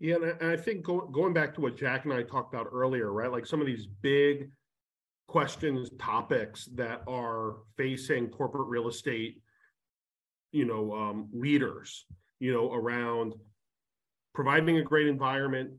[0.00, 3.12] Yeah and i think go, going back to what jack and i talked about earlier
[3.12, 3.30] right?
[3.30, 4.50] Like some of these big
[5.26, 9.40] questions, topics that are facing corporate real estate,
[10.52, 12.06] you know, um, leaders,
[12.40, 13.34] you know, around
[14.34, 15.70] providing a great environment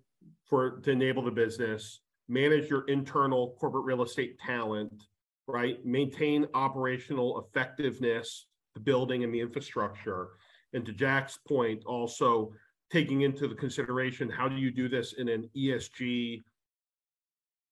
[0.46, 5.04] for to enable the business, manage your internal corporate real estate talent,
[5.48, 5.86] right?
[5.86, 10.30] Maintain operational effectiveness, the building and the infrastructure.
[10.74, 12.52] And to Jack's point, also
[12.92, 16.44] taking into the consideration how do you do this in an ESG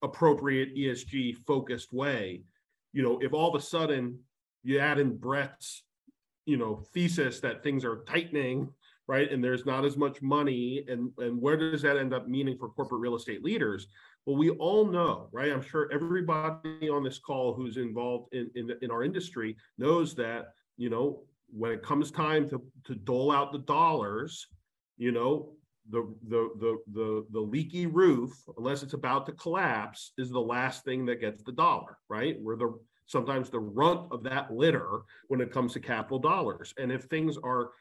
[0.04, 2.44] appropriate ESG focused way.
[2.92, 4.20] You know, if all of a sudden
[4.64, 5.84] you add in Brett's,
[6.46, 8.70] you know, thesis that things are tightening,
[9.08, 12.58] right, and there's not as much money, and and where does that end up meaning
[12.58, 13.88] for corporate real estate leaders?
[14.26, 15.52] Well, we all know, right?
[15.52, 20.54] I'm sure everybody on this call who's involved in in, in our industry knows that
[20.78, 24.48] you know when it comes time to to dole out the dollars,
[24.98, 25.54] you know,
[25.90, 30.86] the, the the the the leaky roof, unless it's about to collapse, is the last
[30.86, 32.38] thing that gets the dollar, right?
[32.40, 36.74] We're the sometimes the runt of that litter when it comes to capital dollars.
[36.78, 37.72] And if things are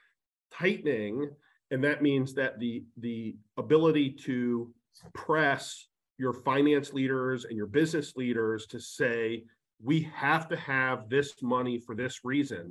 [0.52, 1.30] tightening,
[1.70, 4.72] and that means that the the ability to
[5.14, 5.86] press
[6.18, 9.44] your finance leaders and your business leaders to say
[9.82, 12.70] we have to have this money for this reason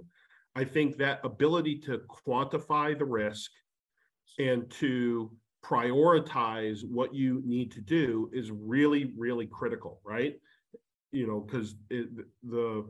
[0.55, 3.51] i think that ability to quantify the risk
[4.39, 5.31] and to
[5.63, 10.39] prioritize what you need to do is really really critical right?
[11.11, 12.85] You know because the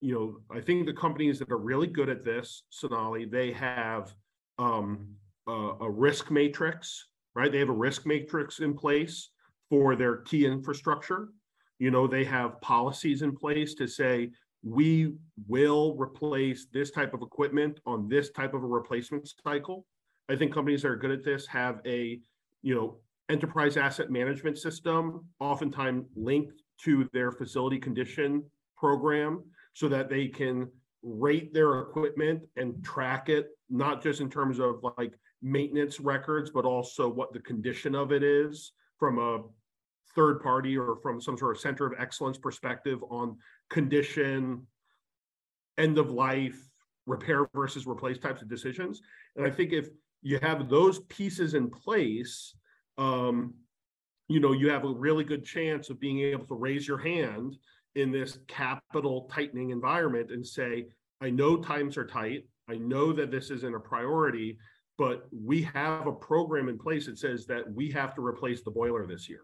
[0.00, 4.14] you know i think the companies that are really good at this sonali they have
[4.58, 5.08] um,
[5.46, 7.06] a, a risk matrix
[7.36, 7.52] right?
[7.52, 9.28] They have a risk matrix in place
[9.68, 11.28] for their key infrastructure.
[11.78, 14.30] You know, they have policies in place to say,
[14.64, 15.12] we
[15.46, 19.84] will replace this type of equipment on this type of a replacement cycle.
[20.28, 22.20] I think companies that are good at this have a,
[22.62, 28.44] you know, enterprise asset management system, oftentimes linked to their facility condition
[28.76, 30.68] program so that they can
[31.02, 36.64] rate their equipment and track it, not just in terms of like maintenance records, but
[36.64, 39.42] also what the condition of it is from a
[40.14, 43.36] third party or from some sort of center of excellence perspective on
[43.70, 44.66] condition,
[45.78, 46.58] end of life,
[47.06, 49.02] repair versus replace types of decisions.
[49.36, 49.88] And I think if
[50.26, 52.52] you have those pieces in place,
[52.98, 53.54] um,
[54.26, 57.56] you know, you have a really good chance of being able to raise your hand
[57.94, 60.86] in this capital tightening environment and say,
[61.20, 62.48] I know times are tight.
[62.68, 64.58] I know that this isn't a priority,
[64.98, 68.72] but we have a program in place that says that we have to replace the
[68.72, 69.42] boiler this year.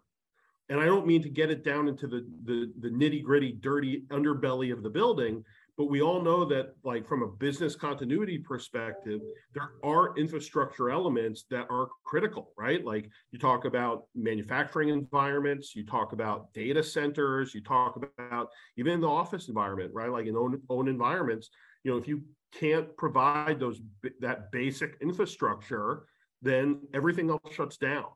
[0.69, 4.03] And I don't mean to get it down into the, the, the nitty gritty, dirty
[4.11, 5.45] underbelly of the building,
[5.79, 9.21] but we all know that like from a business continuity perspective
[9.55, 12.85] there are infrastructure elements that are critical right?
[12.85, 18.93] Like you talk about manufacturing environments you talk about data centers you talk about even
[18.93, 20.11] in the office environment right?
[20.11, 21.51] Like in own, own environments
[21.85, 23.81] you know if you can't provide those
[24.21, 26.05] that basic infrastructure
[26.43, 28.07] then everything else shuts down.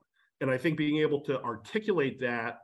[0.41, 2.59] And i think being able to articulate that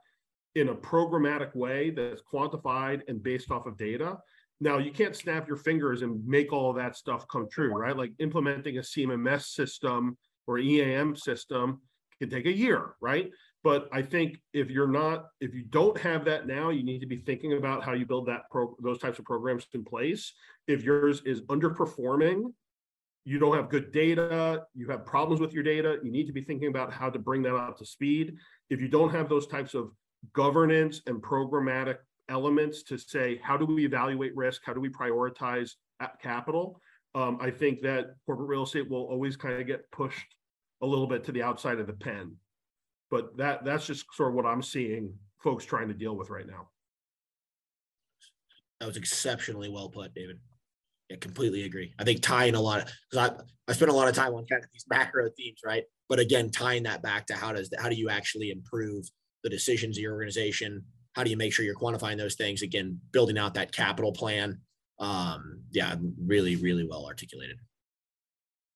[0.54, 4.18] in a programmatic way that's quantified and based off of data
[4.62, 7.96] now you can't snap your fingers and make all that stuff come true, right?
[7.96, 11.80] Like implementing a CMMS system or EAM system
[12.20, 13.28] can take a year, right?
[13.64, 17.06] But I think if you're not, if you don't have that now, you need to
[17.06, 20.32] be thinking about how you build that pro, those types of programs in place.
[20.68, 22.52] If yours is underperforming,
[23.24, 26.42] you don't have good data, you have problems with your data, you need to be
[26.42, 28.36] thinking about how to bring that up to speed.
[28.70, 29.90] If you don't have those types of
[30.32, 31.96] governance and programmatic
[32.28, 34.62] elements to say how do we evaluate risk?
[34.64, 35.72] How do we prioritize
[36.20, 36.80] capital?
[37.14, 40.34] Um, i think that corporate real estate will always kind of get pushed
[40.80, 42.36] a little bit to the outside of the pen.
[43.10, 46.46] But that that's just sort of what i'm seeing folks trying to deal with right
[46.46, 46.68] now.
[48.80, 50.38] That was exceptionally well put david.
[51.12, 51.92] I completely agree.
[51.98, 54.64] I think tying a lot because I I spent a lot of time on kind
[54.64, 55.84] of these macro themes, right?
[56.08, 59.04] But again, tying that back to how does how do you actually improve
[59.44, 62.62] the decisions of your organization, how do you make sure you're quantifying those things?
[62.62, 64.58] Again building out that capital plan.
[64.98, 67.58] Um yeah really really well articulated.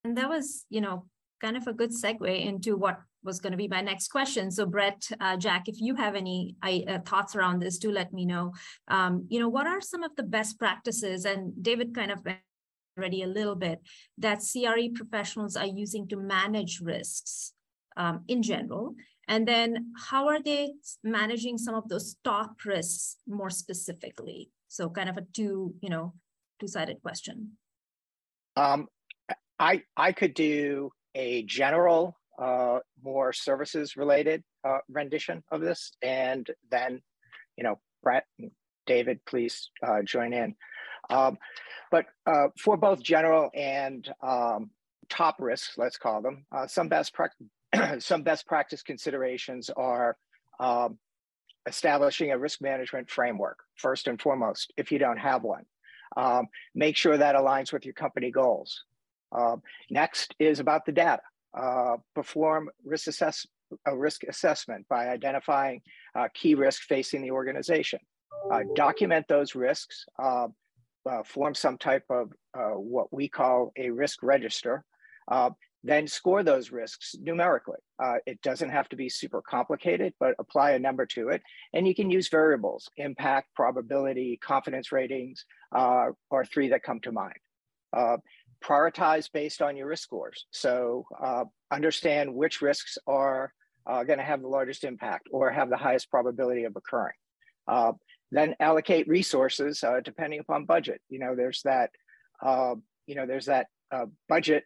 [0.04, 1.06] And that was you know
[1.40, 4.50] kind of a good segue into what was going to be my next question.
[4.50, 8.24] So brett uh, jack if you have any uh, thoughts around this do let me
[8.24, 8.52] know.
[8.88, 11.24] Um, you know what are some of the best practices?
[11.24, 12.20] And david kind of
[12.96, 13.80] already a little bit
[14.18, 17.52] that cre professionals are using to manage risks
[17.96, 18.94] um, in general
[19.28, 24.50] and then how are they managing some of those top risks more specifically?
[24.68, 26.14] So kind of a two, you know,
[26.60, 27.52] two-sided question.
[28.56, 28.88] Um,
[29.58, 36.46] I I could do a general, uh, more services related uh, rendition of this, and
[36.70, 37.00] then,
[37.56, 38.24] you know, Brett,
[38.86, 40.54] David, please uh, join in.
[41.08, 41.38] Um,
[41.90, 44.70] but uh, for both general and um,
[45.08, 47.14] top risks, let's call them, uh, some best
[47.98, 50.16] some best practice considerations are
[50.60, 50.98] um,
[51.66, 55.64] establishing a risk management framework, first and foremost, if you don't have one.
[56.16, 58.84] Um, make sure that aligns with your company goals.
[59.36, 59.56] Uh,
[59.90, 61.22] next is about the data.
[61.56, 63.46] Uh, perform risk, assess
[63.86, 65.80] a risk assessment by identifying
[66.14, 67.98] uh, key risks facing the organization.
[68.50, 70.54] Uh, document those risks, um,
[71.10, 74.84] uh, form some type of uh, what we call a risk register,
[75.86, 77.78] then score those risks numerically.
[78.02, 81.42] Uh, it doesn't have to be super complicated, but apply a number to it.
[81.72, 85.44] And you can use variables, impact, probability, confidence ratings,
[85.74, 87.36] uh, are three that come to mind.
[87.96, 88.16] Uh,
[88.64, 90.46] prioritize based on your risk scores.
[90.50, 93.52] So uh, understand which risks are
[93.86, 97.14] uh, gonna have the largest impact or have the highest probability of occurring.
[97.68, 97.92] Uh,
[98.32, 101.00] then allocate resources depending upon budget.
[101.08, 101.90] You know, there's that,
[102.42, 103.68] you know, there's that
[104.28, 104.64] budget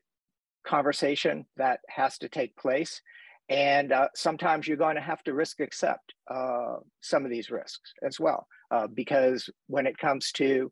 [0.66, 3.00] conversation that has to take place.
[3.48, 7.92] And uh, sometimes you're going to have to risk accept uh, some of these risks
[8.00, 10.70] as well, uh, because when it comes to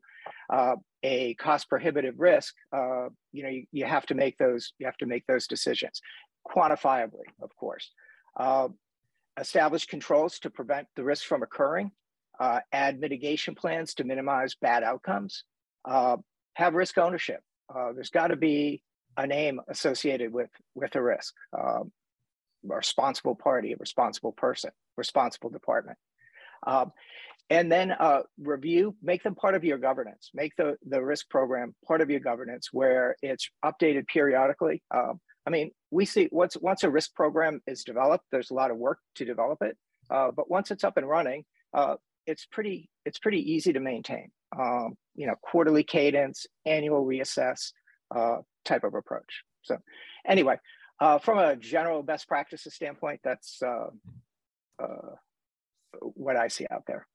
[0.49, 4.85] uh, a cost prohibitive risk, uh, you know, you, you, have to make those you
[4.85, 6.01] have to make those decisions
[6.49, 7.91] quantifiably, of course.
[8.39, 8.69] Uh,
[9.37, 11.91] establish controls to prevent the risk from occurring.
[12.71, 15.43] add mitigation plans to minimize bad outcomes.
[15.85, 17.41] have risk ownership.
[17.93, 18.81] there's got to be
[19.17, 21.91] a name associated with with a risk um,
[22.69, 25.97] a responsible party a responsible person responsible department
[26.65, 26.91] um,
[27.49, 30.29] and then uh, review, make them part of your governance.
[30.33, 34.83] Make the, the risk program part of your governance where it's updated periodically.
[34.93, 38.69] Um, I mean, we see once, once a risk program is developed, there's a lot
[38.69, 39.75] of work to develop it.
[40.11, 41.43] Uh, but once it's up and running,
[41.73, 41.95] uh,
[42.27, 44.29] it's pretty it's pretty easy to maintain.
[44.57, 47.71] Um, you know, quarterly cadence, annual reassess
[48.15, 48.37] uh,
[48.69, 49.43] type of approach.
[49.63, 49.77] So,
[50.25, 50.57] anyway,
[51.01, 53.87] uh, from a general best practices standpoint, that's uh,
[54.81, 55.15] uh,
[56.01, 57.05] what I see out there.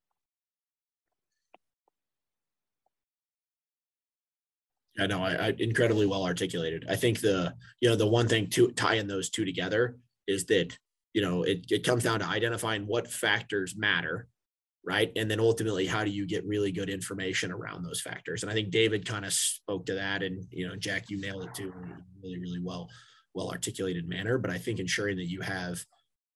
[4.99, 6.87] I know, I, I, incredibly well articulated.
[6.89, 9.97] I think the you know the one thing to tie in those two together
[10.29, 10.79] is that
[11.15, 14.29] you know it, it comes down to identifying what factors matter
[14.87, 15.11] right?
[15.17, 18.43] And then ultimately how do you get really good information around those factors?
[18.43, 21.45] And i think david kind of spoke to that and you know jack you nailed
[21.45, 22.89] it too in a really really well
[23.35, 24.39] well articulated manner.
[24.39, 25.85] But i think ensuring that you have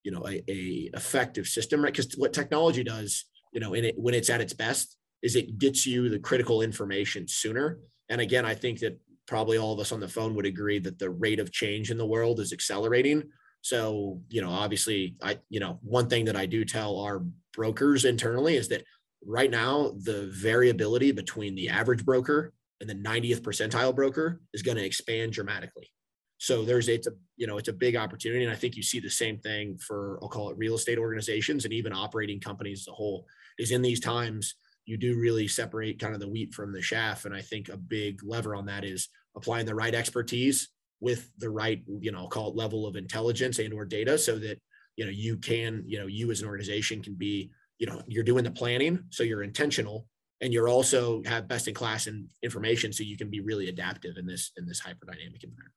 [0.03, 1.93] you know a, a effective system right?
[1.93, 5.57] Because what technology does you know in it when it's at its best is it
[5.57, 7.79] gets you the critical information sooner.
[8.09, 10.97] And again i think that probably all of us on the phone would agree that
[10.97, 13.23] the rate of change in the world is accelerating
[13.61, 18.05] so, you know, obviously, I, you know, one thing that I do tell our brokers
[18.05, 18.83] internally is that
[19.25, 24.77] right now the variability between the average broker and the 90th percentile broker is going
[24.77, 25.91] to expand dramatically.
[26.37, 29.01] So there's it's a you know it's a big opportunity, and I think you see
[29.01, 32.87] the same thing for I'll call it real estate organizations and even operating companies as
[32.87, 33.25] a whole.
[33.57, 34.55] Is in these times
[34.85, 37.75] you do really separate kind of the wheat from the chaff, and I think a
[37.75, 40.69] big lever on that is applying the right expertise
[40.99, 44.37] with the right, you know, I'll call it level of intelligence and or data so
[44.39, 44.59] that,
[44.95, 48.23] you know, you can, you know, you as an organization can be, you know, you're
[48.23, 49.03] doing the planning.
[49.09, 50.07] So you're intentional
[50.41, 52.91] and you're also have best in class in information.
[52.91, 55.73] So you can be really adaptive in this, in this hyper dynamic environment.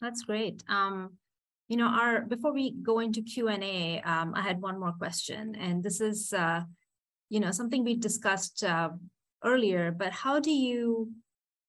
[0.00, 0.62] That's great.
[0.68, 1.18] Um,
[1.68, 4.92] you know, our before we go into Q and A, um, I had one more
[4.92, 6.62] question, and this is, uh,
[7.28, 8.90] you know, something we discussed uh,
[9.44, 9.90] earlier.
[9.92, 11.12] But how do you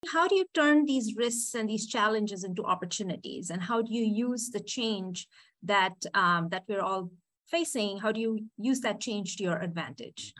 [0.07, 3.49] how do you turn these risks and these challenges into opportunities?
[3.49, 5.27] And how do you use the change
[5.63, 7.11] that um, that we're all
[7.47, 7.97] facing?
[7.97, 10.33] How do you use that change to your advantage?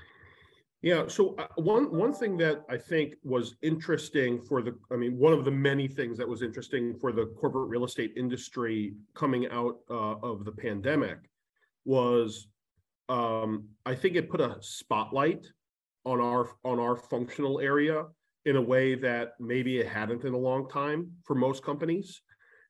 [0.81, 1.07] Yeah.
[1.07, 5.33] So uh, one one thing that I think was interesting for the, I mean, one
[5.33, 9.79] of the many things that was interesting for the corporate real estate industry coming out
[9.89, 11.17] uh, of the pandemic
[11.83, 12.47] was,
[13.09, 15.45] um, I think it put a spotlight
[16.05, 18.05] on our on our functional area
[18.45, 22.21] in a way that maybe it hadn't in a long time for most companies.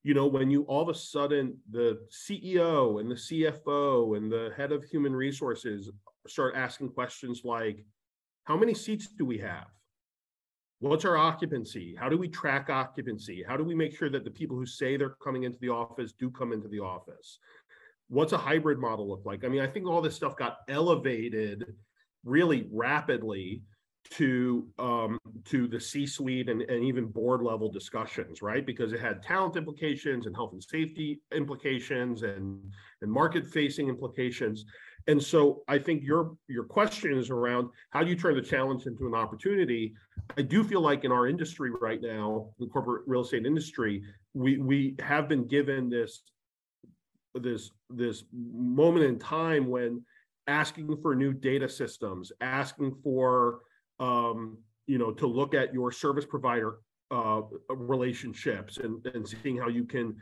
[0.04, 4.52] You know, when you all of a sudden the CEO and the CFO and the
[4.56, 5.90] head of human resources
[6.28, 7.86] start asking questions like,
[8.46, 9.68] how many seats do we have?
[10.80, 11.94] What's our occupancy?
[12.00, 13.44] How do we track occupancy?
[13.46, 16.14] How do we make sure that the people who say they're coming into the office
[16.14, 17.40] do come into the office?
[18.08, 19.44] What's a hybrid model look like?
[19.44, 21.66] I mean, I think all this stuff got elevated
[22.24, 23.62] really rapidly
[24.12, 28.66] to um, to the C-suite and, and even board level discussions, right?
[28.66, 32.60] Because it had talent implications and health and safety implications and
[33.02, 34.66] and market facing implications.
[35.08, 38.88] And so I think your your question is around how do you turn the challenge
[38.88, 39.94] into an opportunity?
[40.38, 44.02] I do feel like in our industry right now, the corporate real estate industry,
[44.34, 46.24] we we have been given this
[47.36, 50.04] this this moment in time when
[50.48, 53.60] asking for new data systems, asking for
[54.00, 56.80] um, you know, to look at your service provider
[57.12, 60.16] uh, relationships and, and seeing how you can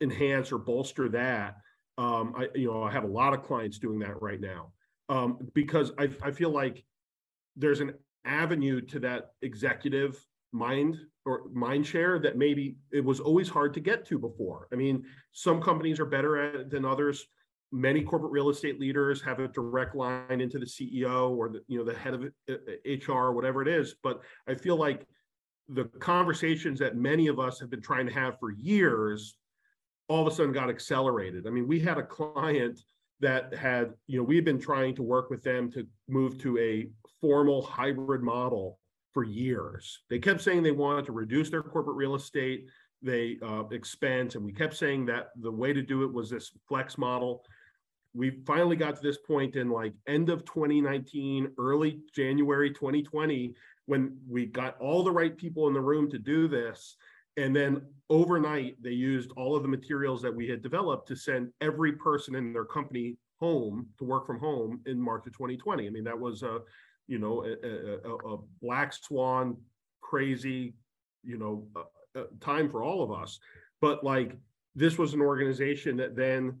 [0.00, 1.56] enhance or bolster that.
[1.98, 4.72] Um, I, you know, I have a lot of clients doing that right now
[5.08, 6.84] um, because I, I feel like
[7.56, 13.48] there's an avenue to that executive mind or mind share that maybe it was always
[13.48, 14.68] hard to get to before.
[14.72, 17.26] I mean, some companies are better at it than others
[17.72, 21.78] many corporate real estate leaders have a direct line into the CEO or the you
[21.78, 22.22] know the head of
[22.84, 25.06] HR or whatever it is but I feel like
[25.68, 29.36] the conversations that many of us have been trying to have for years
[30.08, 31.46] all of a sudden got accelerated.
[31.46, 32.80] I mean, we had a client
[33.20, 36.88] that had, you know, we've been trying to work with them to move to a
[37.20, 38.78] formal hybrid model
[39.14, 40.02] for years.
[40.10, 42.66] They kept saying they wanted to reduce their corporate real estate,
[43.00, 46.50] they uh, expense, and we kept saying that the way to do it was this
[46.68, 47.44] flex model
[48.14, 53.54] we finally got to this point in like end of 2019 early january 2020
[53.86, 56.96] when we got all the right people in the room to do this.
[57.36, 61.50] And then overnight they used all of the materials that we had developed to send
[61.60, 65.90] every person in their company home to work from home in march of 2020 i
[65.90, 66.60] mean that was a
[67.08, 69.56] you know a, a, a black swan
[70.00, 70.74] crazy
[71.24, 71.66] you know
[72.40, 73.38] time for all of us.
[73.80, 74.36] But like
[74.74, 76.58] this was an organization that then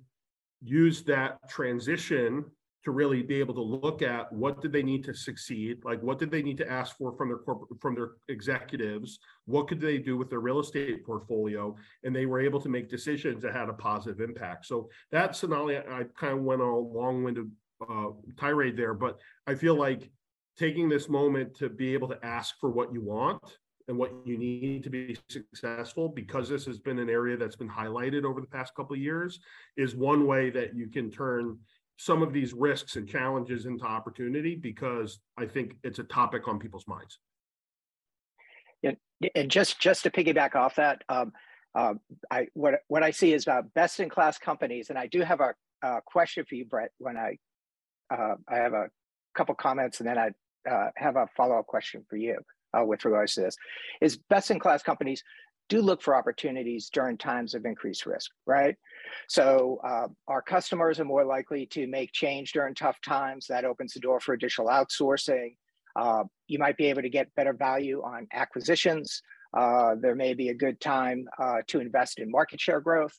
[0.62, 2.44] use that transition
[2.84, 6.18] to really be able to look at what did they need to succeed like what
[6.18, 9.18] did they need to ask for from their corporate from their executives?
[9.46, 11.76] What could they do with their real estate portfolio?
[12.02, 14.66] And they were able to make decisions that had a positive impact.
[14.66, 17.50] So that sonali i kind of went a long-winded
[17.88, 20.10] uh, tirade there but i feel like
[20.56, 23.58] taking this moment to be able to ask for what you want
[23.88, 27.68] and what you need to be successful because this has been an area that's been
[27.68, 29.40] highlighted over the past couple of years
[29.76, 31.58] is one way that you can turn
[31.96, 36.58] some of these risks and challenges into opportunity because I think it's a topic on
[36.58, 37.18] people's minds.
[38.82, 38.92] Yeah,
[39.36, 41.32] and just just to piggyback off that, um,
[41.76, 41.94] uh,
[42.30, 45.40] I what what I see is uh, best in class companies, and I do have
[45.40, 46.90] a, a question for you, Brett.
[46.98, 47.38] When I
[48.12, 48.88] uh, I have a
[49.36, 50.30] couple comments, and then I
[50.68, 52.38] uh, have a follow up question for you
[52.78, 53.56] uh, with regards to this.
[54.00, 55.22] Is best in class companies
[55.68, 58.76] do look for opportunities during times of increased risk, right?
[59.28, 63.46] So uh, our customers are more likely to make change during tough times.
[63.48, 65.56] That opens the door for additional outsourcing.
[65.96, 69.22] Uh, you might be able to get better value on acquisitions.
[69.56, 73.18] Uh, there may be a good time uh, to invest in market share growth.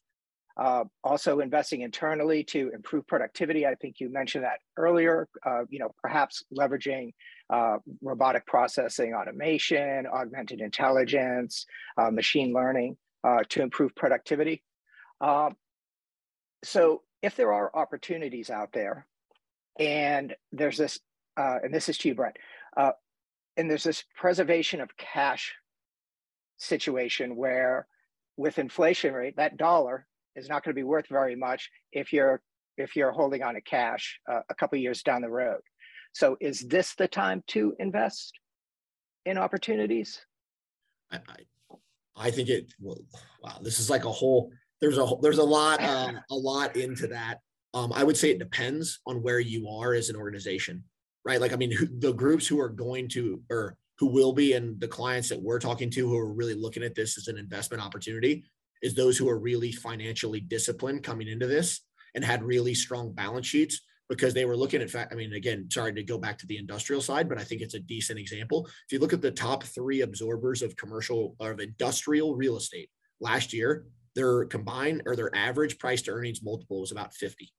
[0.56, 3.66] Uh, also investing internally to improve productivity.
[3.66, 5.28] I think you mentioned that earlier.
[5.43, 7.14] Uh, you know, perhaps leveraging
[7.54, 11.68] uh, robotic processing, automation, augmented intelligence,
[11.99, 14.64] uh, machine learning uh, to improve productivity.
[15.22, 15.56] Um,
[16.64, 19.06] so, if there are opportunities out there,
[19.80, 20.99] and there's this,
[21.38, 22.38] uh, and this is to you, Brett,
[23.56, 25.54] and there's this preservation of cash
[26.58, 27.86] situation where,
[28.36, 32.41] with inflation rate, that dollar is not going to be worth very much if you're
[32.78, 35.62] if you're holding on to cash uh, a couple years down the road.
[36.14, 38.34] So is this the time to invest
[39.26, 40.22] in opportunities?
[41.11, 41.76] I, I,
[42.16, 42.72] I think it.
[42.80, 42.97] Well,
[43.41, 44.51] wow, this is like a whole.
[44.80, 47.39] There's a there's a lot um, a lot into that.
[47.74, 50.84] Um, I would say it depends on where you are as an organization,
[51.26, 51.41] right?
[51.41, 54.80] Like I mean, who, the groups who are going to or who will be, and
[54.80, 57.82] the clients that we're talking to who are really looking at this as an investment
[57.82, 58.43] opportunity
[58.84, 61.82] is those who are really financially disciplined coming into this
[62.14, 63.82] and had really strong balance sheets
[64.16, 66.57] because they were looking at fact i mean again sorry to go back to the
[66.57, 68.66] industrial side but i think it's a decent example.
[68.66, 72.89] If you look at the top three absorbers of commercial or of industrial real estate
[73.20, 73.86] last year
[74.16, 77.51] their combined or their average price to earnings multiple was about 50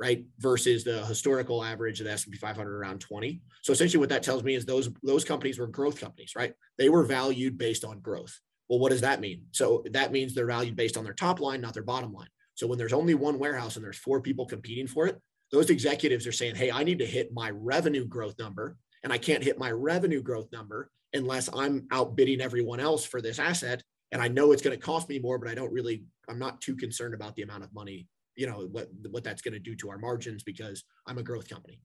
[0.00, 0.24] right?
[0.40, 4.42] Versus the historical average of the s&p 500 around 20 so essentially what that tells
[4.42, 6.54] me is those those companies were growth companies right?
[6.78, 8.38] They were valued based on growth.
[8.68, 9.42] Well, what does that mean?
[9.52, 12.28] So that means they're valued based on their top line, not their bottom line.
[12.54, 15.20] So when there's only one warehouse and there's four people competing for it,
[15.54, 18.76] those executives are saying, hey, I need to hit my revenue growth number.
[19.04, 23.38] And I can't hit my revenue growth number unless I'm outbidding everyone else for this
[23.38, 23.80] asset.
[24.10, 26.60] And I know it's going to cost me more, but I don't really, I'm not
[26.60, 29.76] too concerned about the amount of money, you know, what, what that's going to do
[29.76, 31.80] to our margins because I'm a growth company.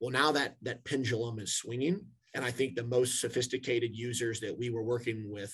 [0.00, 2.00] Well, now that that pendulum is swinging.
[2.34, 5.52] And I think the most sophisticated users that we were working with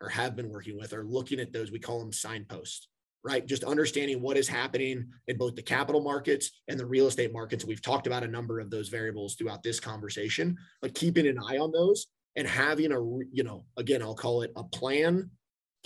[0.00, 2.88] or have been working with are looking at those, we call them signposts,
[3.24, 3.46] right?
[3.46, 7.64] Just understanding what is happening in both the capital markets and the real estate markets.
[7.64, 11.56] We've talked about a number of those variables throughout this conversation, but keeping an eye
[11.56, 12.06] on those
[12.36, 13.00] and having a,
[13.32, 15.30] you know, again, I'll call it a plan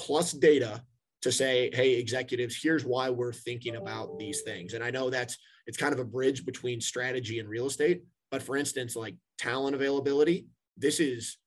[0.00, 0.82] plus data
[1.22, 4.74] to say, hey, executives, here's why we're thinking about these things.
[4.74, 5.36] And I know that's
[5.66, 8.02] it's kind of a bridge between strategy and real estate.
[8.30, 11.38] But for instance, like talent availability, this is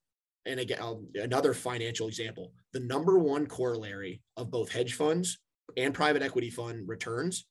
[0.46, 0.80] and again,
[1.16, 5.38] another financial example, the number one corollary of both hedge funds
[5.78, 7.45] and private equity fund returns,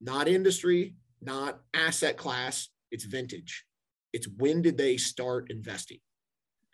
[0.00, 3.64] not industry, not asset class, it's vintage.
[4.12, 5.98] It's when did they start investing?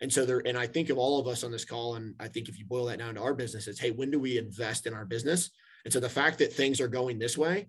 [0.01, 2.27] And so there, and I think of all of us on this call, and I
[2.27, 4.87] think if you boil that down to our business, it's hey, when do we invest
[4.87, 5.51] in our business?
[5.85, 7.67] And so the fact that things are going this way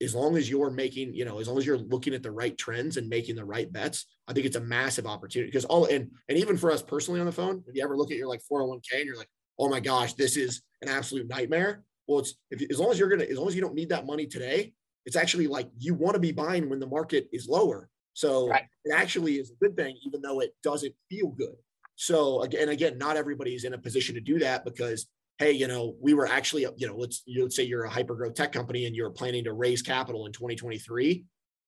[0.00, 2.56] as long as you're making, you know, as long as you're looking at the right
[2.56, 6.10] trends and making the right bets, I think it's a massive opportunity because all and
[6.28, 8.42] and even for us personally on the phone, if you ever look at your like
[8.50, 11.82] 401k and you're like, oh my gosh, this is an absolute nightmare.
[12.08, 14.06] Well, it's if, as long as you're gonna, as long as you don't need that
[14.06, 14.72] money today,
[15.04, 17.88] it's actually like you want to be buying when the market is lower.
[18.14, 18.64] So right.
[18.84, 21.54] it actually is a good thing, even though it doesn't feel good.
[21.94, 25.06] So again, again, not everybody is in a position to do that because
[25.38, 28.14] hey, you know, we were actually, you know, let's you let's say you're a hyper
[28.14, 31.24] growth tech company and you're planning to raise capital in 2023.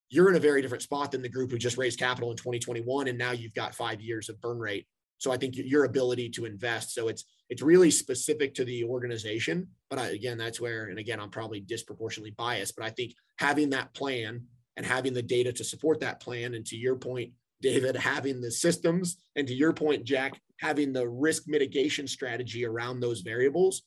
[0.09, 3.07] You're in a very different spot than the group who just raised capital in 2021,
[3.07, 4.87] and now you've got five years of burn rate.
[5.21, 6.95] So I think your ability to invest.
[6.95, 9.69] So it's it's really specific to the organization.
[9.91, 13.71] But I, again, that's where, and again, I'm probably disproportionately biased, but I think having
[13.71, 14.45] that plan
[14.77, 18.53] and having the data to support that plan, and to your point, David, having the
[18.53, 23.83] systems, and to your point, Jack, having the risk mitigation strategy around those variables,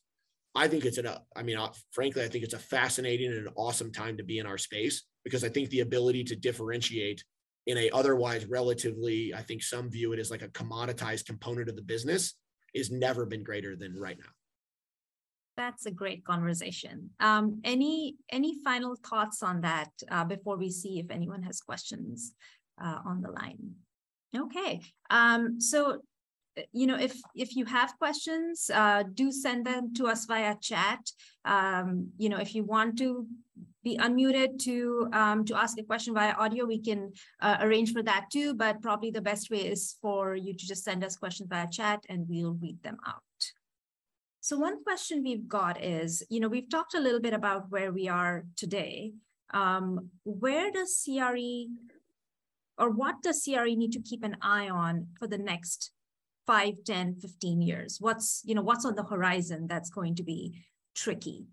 [0.54, 3.52] I think it's an, I mean, uh, frankly, I think it's a fascinating and an
[3.56, 7.24] awesome time to be in our space because I think the ability to differentiate
[7.66, 11.76] in a otherwise relatively, I think some view it as like a commoditized component of
[11.76, 12.34] the business
[12.74, 14.30] is never been greater than right now.
[15.56, 17.10] That's a great conversation.
[17.20, 22.34] Um, any any final thoughts on that uh, before we see if anyone has questions
[22.82, 23.74] uh, on the line?
[24.36, 26.00] Okay, um, so
[26.72, 31.08] you know if if you have questions, uh, do send them to us via chat.
[31.44, 33.26] Um, you know if you want to
[33.84, 38.02] be unmuted to um, to ask a question via audio, we can uh, arrange for
[38.02, 38.54] that too.
[38.54, 42.04] But probably the best way is for you to just send us questions via chat,
[42.08, 43.22] and we'll read them out.
[44.40, 47.92] So one question we've got is, you know, we've talked a little bit about where
[47.92, 49.12] we are today.
[49.54, 51.70] Um, where does CRE
[52.76, 55.92] or what does CRE need to keep an eye on for the next
[56.46, 57.96] 5, 10, 15 years?
[58.00, 60.64] What's, you know, what's on the horizon that's going to be
[60.94, 61.46] tricky?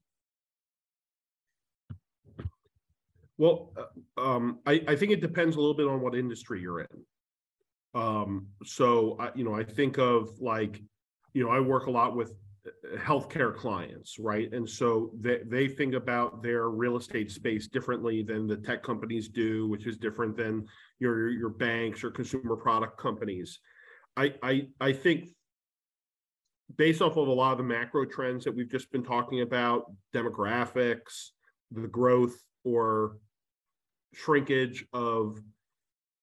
[3.42, 6.82] Well, uh, um, I, I think it depends a little bit on what industry you're
[6.82, 7.06] in.
[7.96, 10.80] Um, so I, you know, I think of like,
[11.34, 12.36] you know, I work a lot with
[12.98, 14.54] healthcare clients, right?
[14.54, 19.28] And so they, they think about their real estate space differently than the tech companies
[19.28, 20.68] do, which is different than
[21.00, 23.60] your your banks or consumer product companies.
[24.16, 25.30] I I, I think
[26.78, 29.92] based off of a lot of the macro trends that we've just been talking about,
[30.14, 31.30] demographics,
[31.72, 33.18] the growth or
[34.14, 35.40] shrinkage of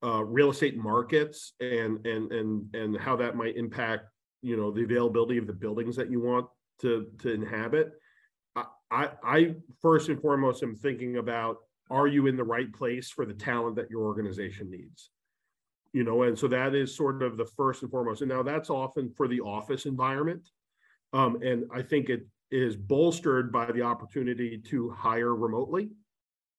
[0.04, 4.04] uh, real estate markets and and and and how that might impact
[4.42, 6.46] you know the availability of the buildings that you want
[6.80, 7.92] to to inhabit.
[8.90, 11.58] I, I first and foremost am thinking about
[11.90, 15.10] are you in the right place for the talent that your organization needs?
[15.92, 18.22] You know and so that is sort of the first and foremost.
[18.22, 20.48] And now that's often for the office environment.
[21.14, 25.88] Um, and i think it is bolstered by the opportunity to hire remotely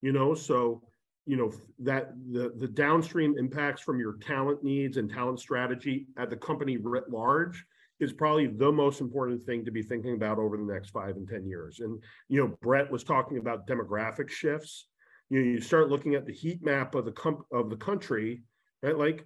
[0.02, 0.82] you know so
[1.30, 6.32] you know that the the downstream impacts from your talent needs and talent strategy at
[6.32, 7.64] the company writ large
[8.00, 11.28] is probably the most important thing to be thinking about over the next five and
[11.28, 11.82] ten years.
[11.82, 14.88] And you know brett was talking about demographic shifts.
[15.30, 18.42] You know, you start looking at the heat map of the com- of the country
[18.82, 18.98] right?
[18.98, 19.24] Like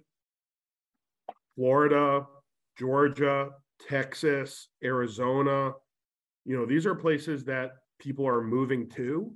[1.56, 2.26] florida
[2.76, 3.50] georgia
[3.88, 5.70] texas arizona
[6.44, 9.32] you know these are places that people are moving to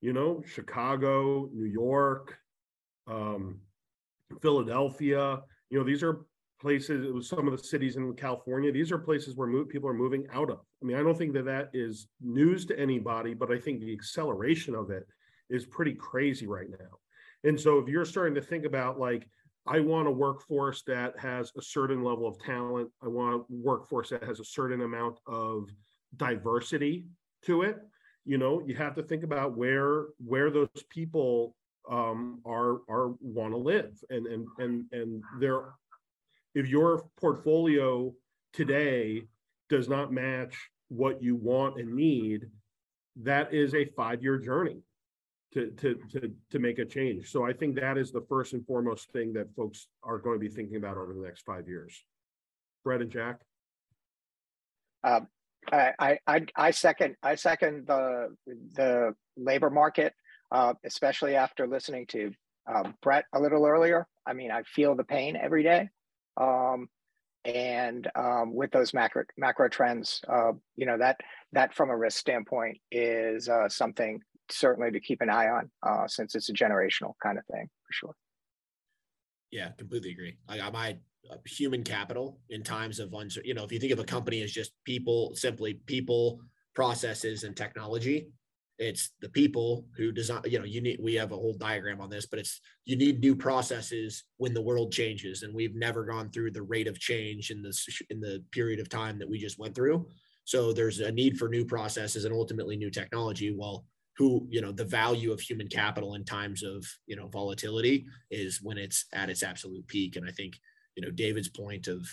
[0.00, 2.38] you know, Chicago, New York,
[3.06, 3.60] um,
[4.40, 5.40] Philadelphia.
[5.70, 6.20] You know, these are
[6.60, 7.04] places.
[7.04, 8.70] it was Some of the cities in California.
[8.72, 10.60] These are places where move, people are moving out of.
[10.82, 13.92] I mean, I don't think that that is news to anybody, but I think the
[13.92, 15.06] acceleration of it
[15.50, 16.98] is pretty crazy right now.
[17.44, 19.28] And so, if you're starting to think about like,
[19.66, 22.90] I want a workforce that has a certain level of talent.
[23.02, 25.68] I want a workforce that has a certain amount of
[26.16, 27.04] diversity
[27.44, 27.78] to it
[28.24, 31.54] you know you have to think about where where those people
[31.90, 33.98] um, are are want to live.
[34.10, 35.74] And and and and there
[36.54, 38.12] if your portfolio
[38.52, 39.24] today
[39.68, 40.56] does not match
[40.88, 42.46] what you want and need
[43.16, 44.82] that is a five year journey
[45.52, 47.30] to to to to make a change.
[47.30, 50.40] So i think that is the first and foremost thing that folks are going to
[50.40, 52.04] be thinking about over the next five years.
[52.84, 53.40] Brett and jack?
[55.04, 55.28] Um,
[55.72, 58.34] I, I, I second I second the
[58.74, 60.14] the labor market,
[60.52, 62.32] uh, especially after listening to
[62.72, 64.06] uh, Brett a little earlier.
[64.26, 65.88] I mean, I feel the pain every day,
[66.36, 66.88] um,
[67.44, 71.20] and um, with those macro macro trends, uh, you know that
[71.52, 76.06] that from a risk standpoint is uh, something certainly to keep an eye on, uh,
[76.08, 78.14] since it's a generational kind of thing for sure.
[79.50, 80.36] Yeah, completely agree.
[80.48, 80.98] I, I might
[81.46, 83.48] human capital in times of uncertainty.
[83.48, 86.40] You know, if you think of a company as just people, simply people,
[86.74, 88.28] processes, and technology,
[88.78, 90.42] it's the people who design.
[90.46, 91.00] You know, you need.
[91.02, 94.62] We have a whole diagram on this, but it's you need new processes when the
[94.62, 98.42] world changes, and we've never gone through the rate of change in this in the
[98.52, 100.06] period of time that we just went through.
[100.44, 103.52] So there's a need for new processes and ultimately new technology.
[103.56, 103.84] Well,
[104.18, 108.60] who you know the value of human capital in times of you know volatility is
[108.62, 110.58] when it's at its absolute peak and i think
[110.98, 112.04] you know David's point of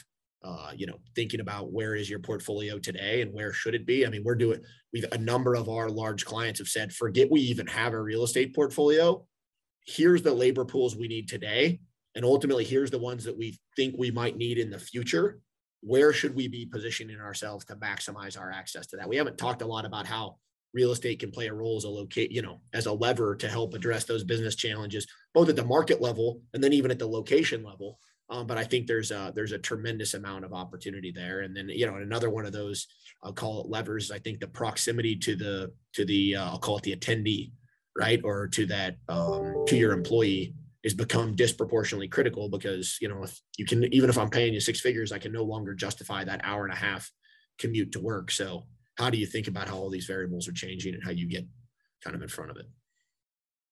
[0.43, 4.05] uh, you know thinking about where is your portfolio today and where should it be.
[4.05, 4.61] I mean, we're doing
[4.93, 8.23] we've a number of our large clients have said, forget we even have a real
[8.23, 9.25] estate portfolio.
[9.87, 11.79] Here's the labor pools we need today,
[12.13, 15.39] and ultimately here's the ones that we think we might need in the future.
[15.81, 19.09] Where should we be positioning ourselves to maximize our access to that?
[19.09, 20.37] We haven't talked a lot about how
[20.75, 23.47] real estate can play a role as a locate, you know, as a lever to
[23.47, 27.07] help address those business challenges, both at the market level and then even at the
[27.07, 27.97] location level.
[28.29, 31.41] Um, but I think there's a there's a tremendous amount of opportunity there.
[31.41, 32.87] And then you know another one of those
[33.23, 34.11] I'll call it levers.
[34.11, 37.51] I think the proximity to the to the uh, I'll call it the attendee.
[37.97, 38.21] right?
[38.23, 40.53] Or to that um, to your employee
[40.83, 44.59] is become disproportionately critical because you know if you can even if I'm paying you
[44.59, 47.09] six figures, I can no longer justify that hour and a half
[47.57, 48.31] commute to work.
[48.31, 48.63] So
[48.97, 51.45] how do you think about how all these variables are changing and how you get
[52.03, 52.65] kind of in front of it?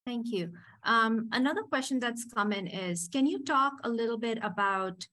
[0.06, 0.52] Thank you.
[0.84, 5.08] Um, another question that's come in is, can you talk a little bit about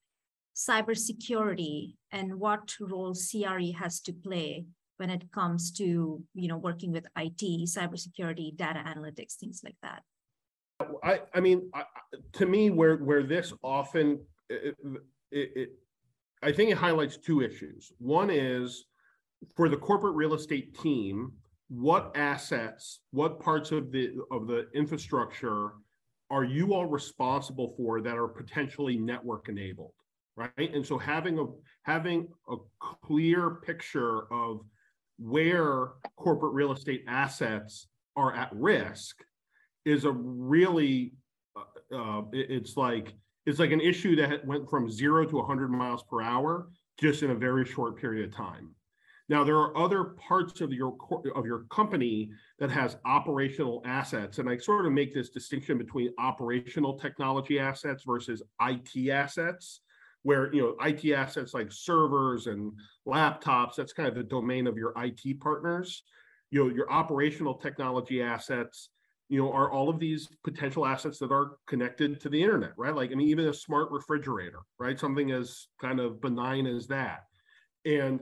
[0.56, 4.66] cybersecurity and what role CRE has to play
[4.96, 10.02] when it comes to you know working with IT, cybersecurity, data analytics, things like that?
[11.04, 11.84] I, I mean, I,
[12.34, 14.18] to me, where where this often,
[14.48, 14.76] it,
[15.30, 15.68] it, it,
[16.42, 17.92] I think it highlights two issues.
[17.98, 18.86] One is
[19.56, 21.32] for the corporate real estate team,
[21.70, 25.70] what assets, what parts of the of the infrastructure
[26.28, 29.92] are you all responsible for that are potentially network enabled,
[30.36, 30.50] right?
[30.58, 31.46] And so having a
[31.82, 32.56] having a
[33.04, 34.60] clear picture of
[35.18, 39.16] where corporate real estate assets are at risk
[39.84, 41.12] is a really
[41.56, 43.14] uh, uh it's like
[43.46, 46.68] it's like an issue that went from zero to 100 miles per hour
[46.98, 48.74] just in a very short period of time
[49.30, 50.94] now there are other parts of your
[51.34, 56.12] of your company that has operational assets and i sort of make this distinction between
[56.18, 59.80] operational technology assets versus it assets
[60.22, 62.72] where you know IT assets like servers and
[63.06, 66.02] laptops, that's kind of the domain of your IT partners.
[66.50, 68.90] You know, your operational technology assets,
[69.28, 72.94] you know, are all of these potential assets that are connected to the internet, right?
[72.94, 74.98] Like, I mean, even a smart refrigerator, right?
[74.98, 77.20] Something as kind of benign as that.
[77.84, 78.20] And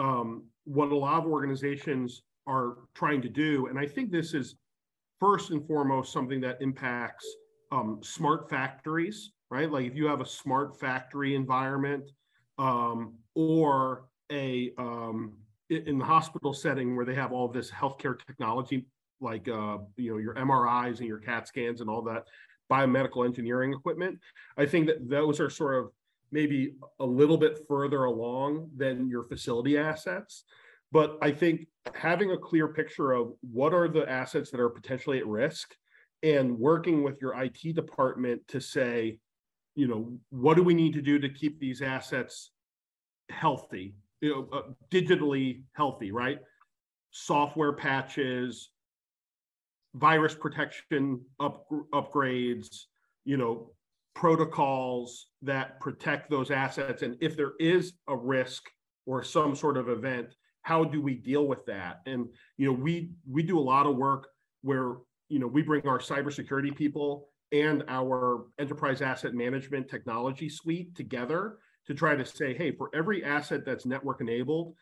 [0.00, 4.56] um, what a lot of organizations are trying to do, and I think this is
[5.20, 7.26] first and foremost something that impacts
[7.70, 9.70] um, smart factories, right?
[9.70, 12.10] Like if you have a smart factory environment
[12.58, 15.36] um, or a um,
[15.68, 18.86] in the hospital setting where they have all this healthcare technology,
[19.20, 22.24] like uh, you know your MRIs and your CAT scans and all that
[22.72, 24.18] biomedical engineering equipment.
[24.56, 25.90] I think that those are sort of
[26.32, 30.44] maybe a little bit further along than your facility assets.
[30.92, 35.18] But I think having a clear picture of what are the assets that are potentially
[35.18, 35.74] at risk
[36.22, 39.18] and working with your IT department to say,
[39.76, 42.50] you know, what do we need to do to keep these assets
[43.30, 46.38] healthy, you know, uh, digitally healthy, right?
[47.12, 48.70] Software patches,
[49.94, 52.84] virus protection up, upgrades,
[53.24, 53.72] you know,
[54.14, 57.02] protocols that protect those assets.
[57.02, 58.64] And if there is a risk
[59.06, 62.00] or some sort of event, how do we deal with that?
[62.06, 64.28] And you know, we we do a lot of work
[64.62, 64.96] where
[65.28, 71.58] you know we bring our cybersecurity people and our enterprise asset management technology suite together
[71.86, 74.74] to try to say, hey, for every asset that's network enabled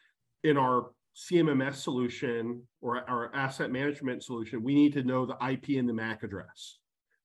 [0.45, 5.79] in our CMMS solution or our asset management solution, we need to know the IP
[5.79, 6.79] and the MAC address,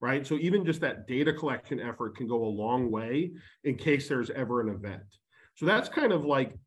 [0.04, 0.28] right?
[0.28, 3.32] So even just that data collection effort can go a long way
[3.64, 5.06] in case there's ever an event.
[5.56, 6.58] So that's kind of like,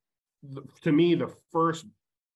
[0.81, 1.85] to me, the first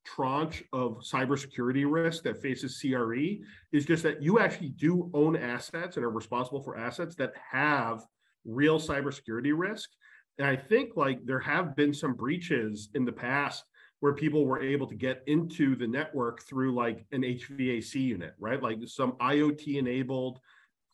[0.04, 3.42] tranche of cybersecurity risk that faces CRE
[3.72, 8.04] is just that you actually do own assets and are responsible for assets that have
[8.44, 9.88] real cybersecurity risk.
[10.36, 13.64] And I think like there have been some breaches in the past
[14.00, 18.62] where people were able to get into the network through like an HVAC unit, right?
[18.62, 20.40] Like some IoT enabled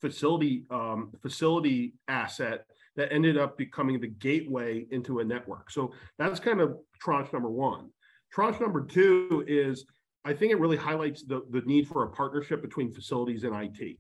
[0.01, 2.67] facility um, facility asset
[2.97, 5.71] that ended up becoming the gateway into a network.
[5.71, 7.91] So that's kind of tranche number one.
[8.33, 9.85] Tranche number two is
[10.25, 13.97] I think it really highlights the, the need for a partnership between facilities and IT,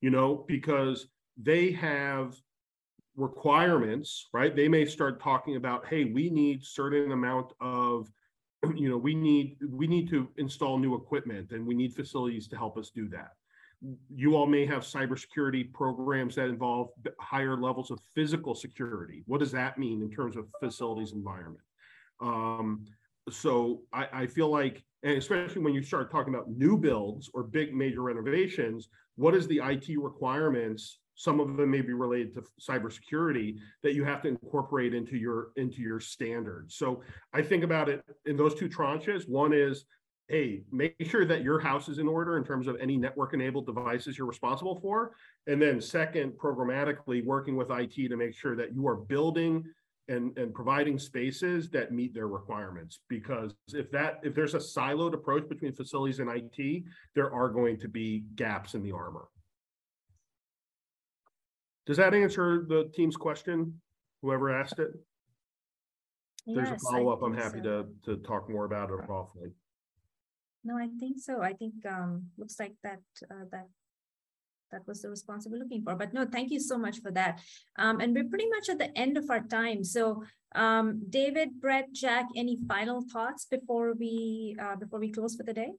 [0.00, 1.06] you know, because
[1.38, 2.34] they have
[3.16, 4.54] requirements, right?
[4.54, 8.10] They may start talking about, hey, we need certain amount of,
[8.76, 12.56] you know, we need we need to install new equipment and we need facilities to
[12.56, 13.32] help us do that.
[14.14, 16.88] You all may have cybersecurity programs that involve
[17.20, 19.22] higher levels of physical security.
[19.26, 21.64] What does that mean in terms of facilities environment?
[22.20, 22.84] Um,
[23.30, 27.42] so I, I feel like, and especially when you start talking about new builds or
[27.44, 30.98] big major renovations, what is the IT requirements?
[31.14, 35.48] Some of them may be related to cybersecurity that you have to incorporate into your
[35.56, 36.76] into your standards.
[36.76, 37.02] So
[37.32, 39.28] I think about it in those two tranches.
[39.28, 39.84] One is
[40.28, 43.66] hey, make sure that your house is in order in terms of any network enabled
[43.66, 45.12] devices you're responsible for.
[45.46, 49.64] And then, second, programmatically working with IT to make sure that you are building
[50.08, 53.00] and, and providing spaces that meet their requirements.
[53.08, 57.78] Because if that if there's a siloed approach between facilities and IT, there are going
[57.80, 59.28] to be gaps in the armor.
[61.86, 63.80] Does that answer the team's question?
[64.20, 64.90] Whoever asked it?
[66.46, 67.86] If there's a follow-up, I'm happy so.
[68.04, 69.52] to to talk more about it offline.
[70.68, 71.40] No, I think so.
[71.40, 73.00] I think um, looks like that
[73.30, 73.68] uh, that
[74.70, 75.94] that was the response we we're looking for.
[75.94, 77.40] But no, thank you so much for that.
[77.78, 79.82] Um, and we're pretty much at the end of our time.
[79.82, 85.42] So um, David, Brett, Jack, any final thoughts before we uh, before we close for
[85.42, 85.70] the day?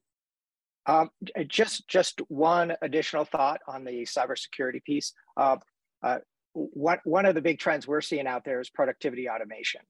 [0.88, 1.12] Um,
[1.48, 5.14] just just one additional thought on the cybersecurity piece.
[5.38, 5.58] Uh,
[6.02, 6.18] uh,
[6.54, 9.82] one one of the big trends we're seeing out there is productivity automation,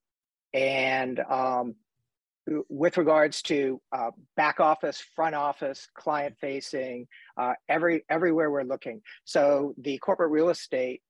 [0.54, 1.76] and um,
[2.70, 9.02] with regards to uh, back office, front office, client facing, uh, every everywhere we're looking.
[9.26, 11.02] So the corporate real estate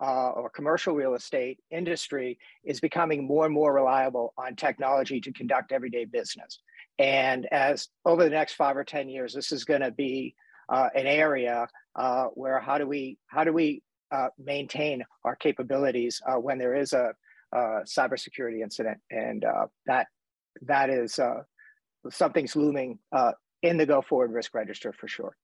[0.00, 5.32] uh, or commercial real estate industry is becoming more and more reliable on technology to
[5.32, 6.60] conduct everyday business.
[6.98, 10.34] And as over the next five or ten years, this is going to be
[10.68, 16.20] uh, an area uh, where how do we how do we uh, maintain our capabilities
[16.38, 17.14] when there is a
[17.54, 19.44] cybersecurity incident, and
[19.86, 20.06] that
[20.62, 21.42] that is uh,
[22.10, 23.32] something's looming uh,
[23.62, 25.36] in the go forward risk register for sure.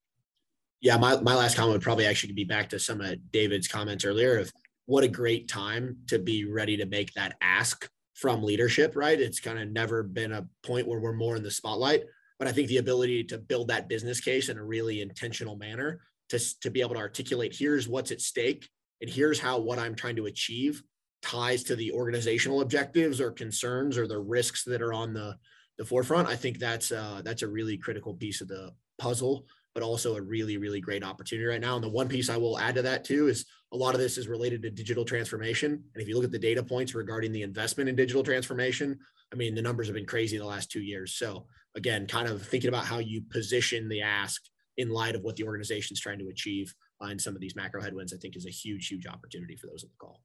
[0.80, 3.66] Yeah, my, my last comment would probably actually could be back to some of David's
[3.66, 4.52] comments earlier of
[4.86, 9.20] what a great time to be ready to make that ask from leadership, right?
[9.20, 12.04] It's kind of never been a point where we're more in the spotlight,
[12.38, 16.00] but I think the ability to build that business case in a really intentional manner
[16.30, 18.68] to, to be able to articulate here's what's at stake
[19.00, 20.82] and here's how what I'm trying to achieve
[21.22, 25.36] ties to the organizational objectives or concerns or the risks that are on the
[25.78, 26.28] the forefront.
[26.28, 30.22] I think that's uh, that's a really critical piece of the puzzle, but also a
[30.22, 31.76] really really great opportunity right now.
[31.76, 34.18] And the one piece I will add to that too is a lot of this
[34.18, 35.72] is related to digital transformation.
[35.72, 38.98] And if you look at the data points regarding the investment in digital transformation,
[39.32, 41.14] I mean the numbers have been crazy the last two years.
[41.14, 41.46] So
[41.76, 44.42] again, kind of thinking about how you position the ask
[44.78, 47.56] in light of what the organization is trying to achieve uh, in some of these
[47.56, 50.22] macro headwinds, I think is a huge huge opportunity for those on the call.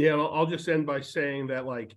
[0.00, 1.94] Yeah, I'll just end by saying that like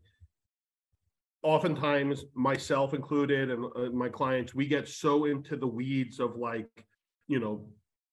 [1.41, 6.85] oftentimes myself included and uh, my clients we get so into the weeds of like
[7.29, 7.65] you know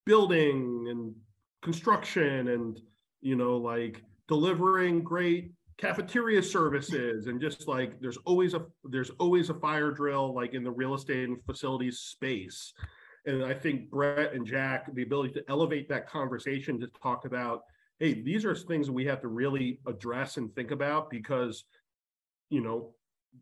[0.07, 1.12] building and
[1.61, 2.80] construction and
[3.20, 9.51] you know like delivering great cafeteria services and just like there's always a there's always
[9.51, 12.74] a fire drill like in the real estate and facilities space.
[13.26, 17.62] And i think brett and jack the ability to elevate that conversation to talk about
[18.01, 21.64] hey, these are things that we have to really address and think about because,
[22.48, 22.94] you know,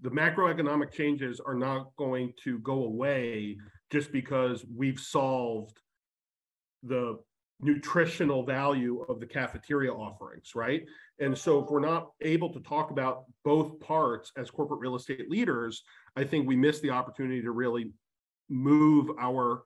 [0.02, 3.56] the macroeconomic changes are not going to go away
[3.90, 5.80] just because we've solved
[6.82, 7.18] the
[7.60, 10.82] nutritional value of the cafeteria offerings, right?
[11.18, 15.30] And so if we're not able to talk about both parts as corporate real estate
[15.30, 15.82] leaders,
[16.16, 17.92] I think we miss the opportunity to really
[18.48, 19.62] move our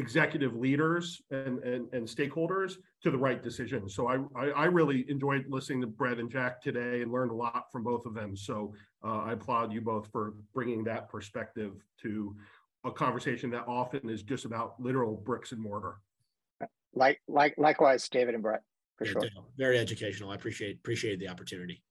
[0.00, 3.86] executive leaders and, and, and stakeholders to the right decision.
[3.86, 7.34] So I, I, I, really enjoyed listening to Brett and Jack today and learned a
[7.34, 8.34] lot from both of them.
[8.34, 8.72] So
[9.04, 12.34] uh, I applaud you both for bringing that perspective to
[12.84, 15.96] a conversation that often is just about literal bricks and mortar.
[16.94, 18.62] Like, like, likewise, David and Brett,
[18.96, 19.22] for yeah, sure.
[19.58, 20.30] Very educational.
[20.30, 21.82] I appreciate appreciate the opportunity.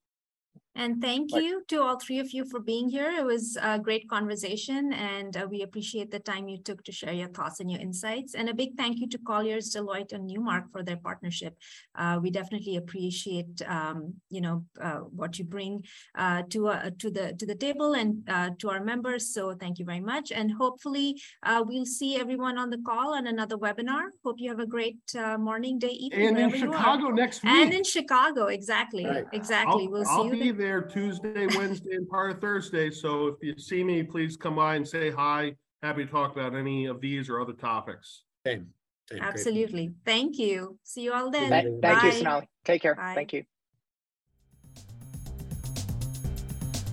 [0.75, 3.11] And thank you to all three of you for being here.
[3.11, 7.11] It was a great conversation and uh, we appreciate the time you took to share
[7.11, 8.35] your thoughts and your insights.
[8.35, 11.57] And a big thank you to Colliers, Deloitte, and Newmark for their partnership.
[11.95, 15.83] Uh, we definitely appreciate, um, you know, uh, what you bring
[16.17, 19.33] uh, to uh, to the to the table and uh, to our members.
[19.33, 20.31] So thank you very much.
[20.31, 24.03] And hopefully we'll see everyone on the call on another webinar.
[24.23, 24.99] Hope you have a great
[25.39, 26.37] morning, day, evening.
[26.37, 27.51] And in Chicago next week.
[27.51, 29.25] And in Chicago, exactly, right.
[29.33, 29.85] exactly.
[29.85, 32.91] I'll, we'll I'll see you there there Tuesday, Wednesday, and part of Thursday.
[32.91, 35.55] So if you see me, please come by and say hi.
[35.81, 38.23] Happy to talk about any of these or other topics.
[38.45, 38.67] Same.
[39.09, 39.21] Same.
[39.21, 39.87] Absolutely.
[39.87, 39.95] Great.
[40.05, 40.77] Thank you.
[40.83, 41.49] See you all then.
[41.49, 42.49] Thank, thank you, Sonali.
[42.65, 42.95] Take care.
[42.95, 43.13] Bye.
[43.15, 43.43] Thank you.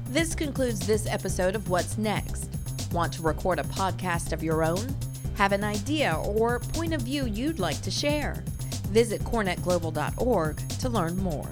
[0.09, 2.49] This concludes this episode of What's Next.
[2.93, 4.97] Want to record a podcast of your own?
[5.37, 8.45] Have an idea or point of view you'd like to share?
[8.91, 11.51] Visit corenetglobal.org to learn more.